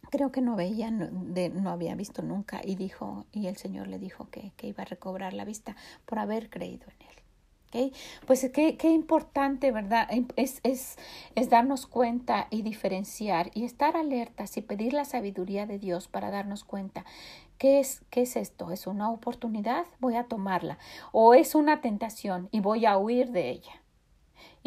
Creo 0.09 0.31
que 0.31 0.41
no 0.41 0.55
veía, 0.55 0.91
no, 0.91 1.07
de, 1.11 1.49
no 1.49 1.69
había 1.69 1.95
visto 1.95 2.21
nunca. 2.21 2.61
Y 2.63 2.75
dijo, 2.75 3.25
y 3.31 3.47
el 3.47 3.57
Señor 3.57 3.87
le 3.87 3.99
dijo 3.99 4.29
que, 4.29 4.51
que 4.57 4.67
iba 4.67 4.83
a 4.83 4.85
recobrar 4.85 5.33
la 5.33 5.45
vista 5.45 5.75
por 6.05 6.19
haber 6.19 6.49
creído 6.49 6.85
en 6.87 7.07
él. 7.07 7.15
¿Okay? 7.67 7.93
Pues 8.25 8.49
qué, 8.53 8.77
qué 8.77 8.91
importante, 8.91 9.71
¿verdad? 9.71 10.07
Es, 10.37 10.61
es, 10.63 10.97
es 11.33 11.49
darnos 11.49 11.87
cuenta 11.87 12.47
y 12.49 12.61
diferenciar 12.61 13.51
y 13.53 13.65
estar 13.65 13.97
alertas 13.97 14.55
y 14.55 14.61
pedir 14.61 14.93
la 14.93 15.03
sabiduría 15.03 15.65
de 15.65 15.79
Dios 15.79 16.07
para 16.07 16.31
darnos 16.31 16.63
cuenta 16.63 17.03
¿Qué 17.57 17.79
es, 17.79 18.01
¿Qué 18.09 18.23
es 18.23 18.35
esto? 18.35 18.71
¿Es 18.71 18.85
una 18.85 19.09
oportunidad? 19.09 19.85
Voy 19.99 20.15
a 20.15 20.25
tomarla. 20.25 20.77
¿O 21.13 21.33
es 21.33 21.55
una 21.55 21.79
tentación 21.79 22.49
y 22.51 22.59
voy 22.59 22.85
a 22.85 22.97
huir 22.97 23.31
de 23.31 23.49
ella? 23.49 23.81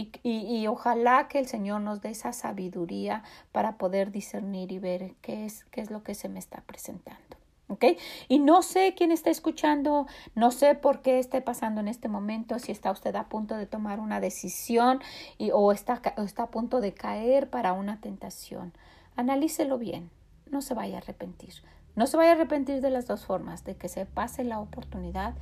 Y, 0.01 0.67
ojalá 0.69 1.27
que 1.27 1.41
el 1.41 1.49
Señor 1.49 1.81
nos 1.81 2.01
dé 2.01 2.11
esa 2.11 2.33
sabiduría 2.33 3.25
para 3.51 3.79
poder 3.79 4.13
discernir 4.13 4.71
y 4.71 4.79
ver 4.79 5.17
qué 5.23 5.45
es, 5.45 5.65
qué 5.73 5.81
es 5.81 5.91
lo 5.91 6.05
que 6.05 6.15
se 6.15 6.29
me 6.29 6.39
está 6.39 6.61
presentando. 6.61 7.37
¿Ok? 7.67 7.85
Y 8.29 8.39
no 8.39 8.63
sé 8.63 8.95
quién 8.97 9.11
está 9.11 9.29
escuchando, 9.29 10.07
no 10.37 10.53
sé 10.53 10.77
por 10.77 11.03
qué 11.03 11.19
esté 11.19 11.43
pasando 11.43 11.81
en 11.81 11.89
este 11.89 12.09
momento, 12.09 12.59
si 12.61 12.71
está 12.71 12.93
usted 12.93 13.15
a 13.17 13.29
punto 13.29 13.57
de 13.57 13.67
tomar 13.67 13.99
una 13.99 14.21
decisión 14.21 15.01
y, 15.37 15.51
o, 15.51 15.73
está, 15.73 16.01
o 16.17 16.23
está 16.23 16.45
a 16.45 16.51
punto 16.51 16.81
de 16.81 16.95
caer 16.95 17.51
para 17.51 17.73
una 17.73 18.01
tentación. 18.01 18.73
Analícelo 19.17 19.79
bien, 19.79 20.11
no 20.49 20.63
se 20.63 20.75
vaya 20.75 20.95
a 20.95 20.99
arrepentir. 20.99 21.55
No 21.97 22.07
se 22.07 22.17
vaya 22.17 22.31
a 22.31 22.35
arrepentir 22.35 22.81
de 22.81 22.91
las 22.91 23.09
dos 23.09 23.27
formas, 23.27 23.65
de 23.65 23.75
que 23.77 23.89
se 23.89 24.07
pase 24.07 24.45
la 24.45 24.61
oportunidad 24.61 25.35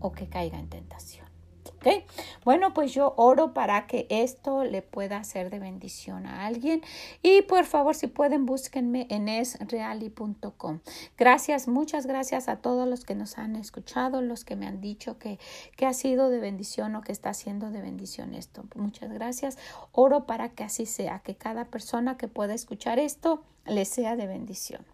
o 0.00 0.10
que 0.10 0.28
caiga 0.28 0.58
en 0.58 0.68
tentación. 0.68 1.29
¿Ok? 1.76 2.04
Bueno, 2.44 2.74
pues 2.74 2.92
yo 2.92 3.14
oro 3.16 3.54
para 3.54 3.86
que 3.86 4.06
esto 4.10 4.64
le 4.64 4.82
pueda 4.82 5.22
ser 5.24 5.50
de 5.50 5.58
bendición 5.58 6.26
a 6.26 6.46
alguien. 6.46 6.82
Y 7.22 7.42
por 7.42 7.64
favor, 7.64 7.94
si 7.94 8.06
pueden, 8.06 8.46
búsquenme 8.46 9.06
en 9.10 9.28
esreali.com. 9.28 10.80
Gracias, 11.16 11.68
muchas 11.68 12.06
gracias 12.06 12.48
a 12.48 12.56
todos 12.56 12.88
los 12.88 13.04
que 13.04 13.14
nos 13.14 13.38
han 13.38 13.56
escuchado, 13.56 14.22
los 14.22 14.44
que 14.44 14.56
me 14.56 14.66
han 14.66 14.80
dicho 14.80 15.18
que, 15.18 15.38
que 15.76 15.86
ha 15.86 15.92
sido 15.92 16.28
de 16.28 16.40
bendición 16.40 16.94
o 16.96 17.02
que 17.02 17.12
está 17.12 17.34
siendo 17.34 17.70
de 17.70 17.80
bendición 17.80 18.34
esto. 18.34 18.64
Muchas 18.74 19.12
gracias. 19.12 19.58
Oro 19.92 20.26
para 20.26 20.50
que 20.50 20.64
así 20.64 20.86
sea, 20.86 21.20
que 21.20 21.36
cada 21.36 21.66
persona 21.66 22.16
que 22.16 22.28
pueda 22.28 22.54
escuchar 22.54 22.98
esto 22.98 23.42
le 23.66 23.84
sea 23.84 24.16
de 24.16 24.26
bendición. 24.26 24.89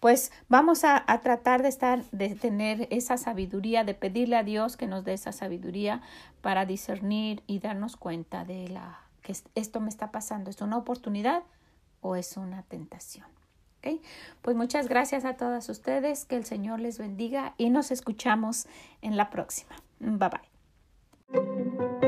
Pues 0.00 0.32
vamos 0.48 0.84
a, 0.84 1.04
tratar 1.22 1.62
de 1.62 1.68
estar, 1.68 2.04
de 2.10 2.34
tener 2.34 2.88
esa 2.90 3.16
sabiduría, 3.16 3.84
de 3.84 3.94
pedirle 3.94 4.36
a 4.36 4.42
Dios 4.42 4.76
que 4.76 4.86
nos 4.86 5.04
dé 5.04 5.14
esa 5.14 5.32
sabiduría 5.32 6.02
para 6.40 6.66
discernir 6.66 7.42
y 7.46 7.60
darnos 7.60 7.96
cuenta 7.96 8.44
de 8.44 8.68
la 8.68 9.00
que 9.22 9.34
esto 9.54 9.80
me 9.80 9.88
está 9.88 10.12
pasando, 10.12 10.50
¿es 10.50 10.60
una 10.60 10.76
oportunidad 10.76 11.42
o 12.00 12.14
es 12.14 12.36
una 12.36 12.62
tentación? 12.62 13.26
Pues 14.42 14.56
muchas 14.56 14.88
gracias 14.88 15.24
a 15.24 15.34
todas 15.36 15.68
ustedes, 15.68 16.24
que 16.24 16.36
el 16.36 16.44
Señor 16.44 16.80
les 16.80 16.98
bendiga 16.98 17.54
y 17.56 17.70
nos 17.70 17.90
escuchamos 17.90 18.66
en 19.02 19.16
la 19.16 19.30
próxima. 19.30 19.76
Bye 20.00 20.30
bye. 20.30 22.05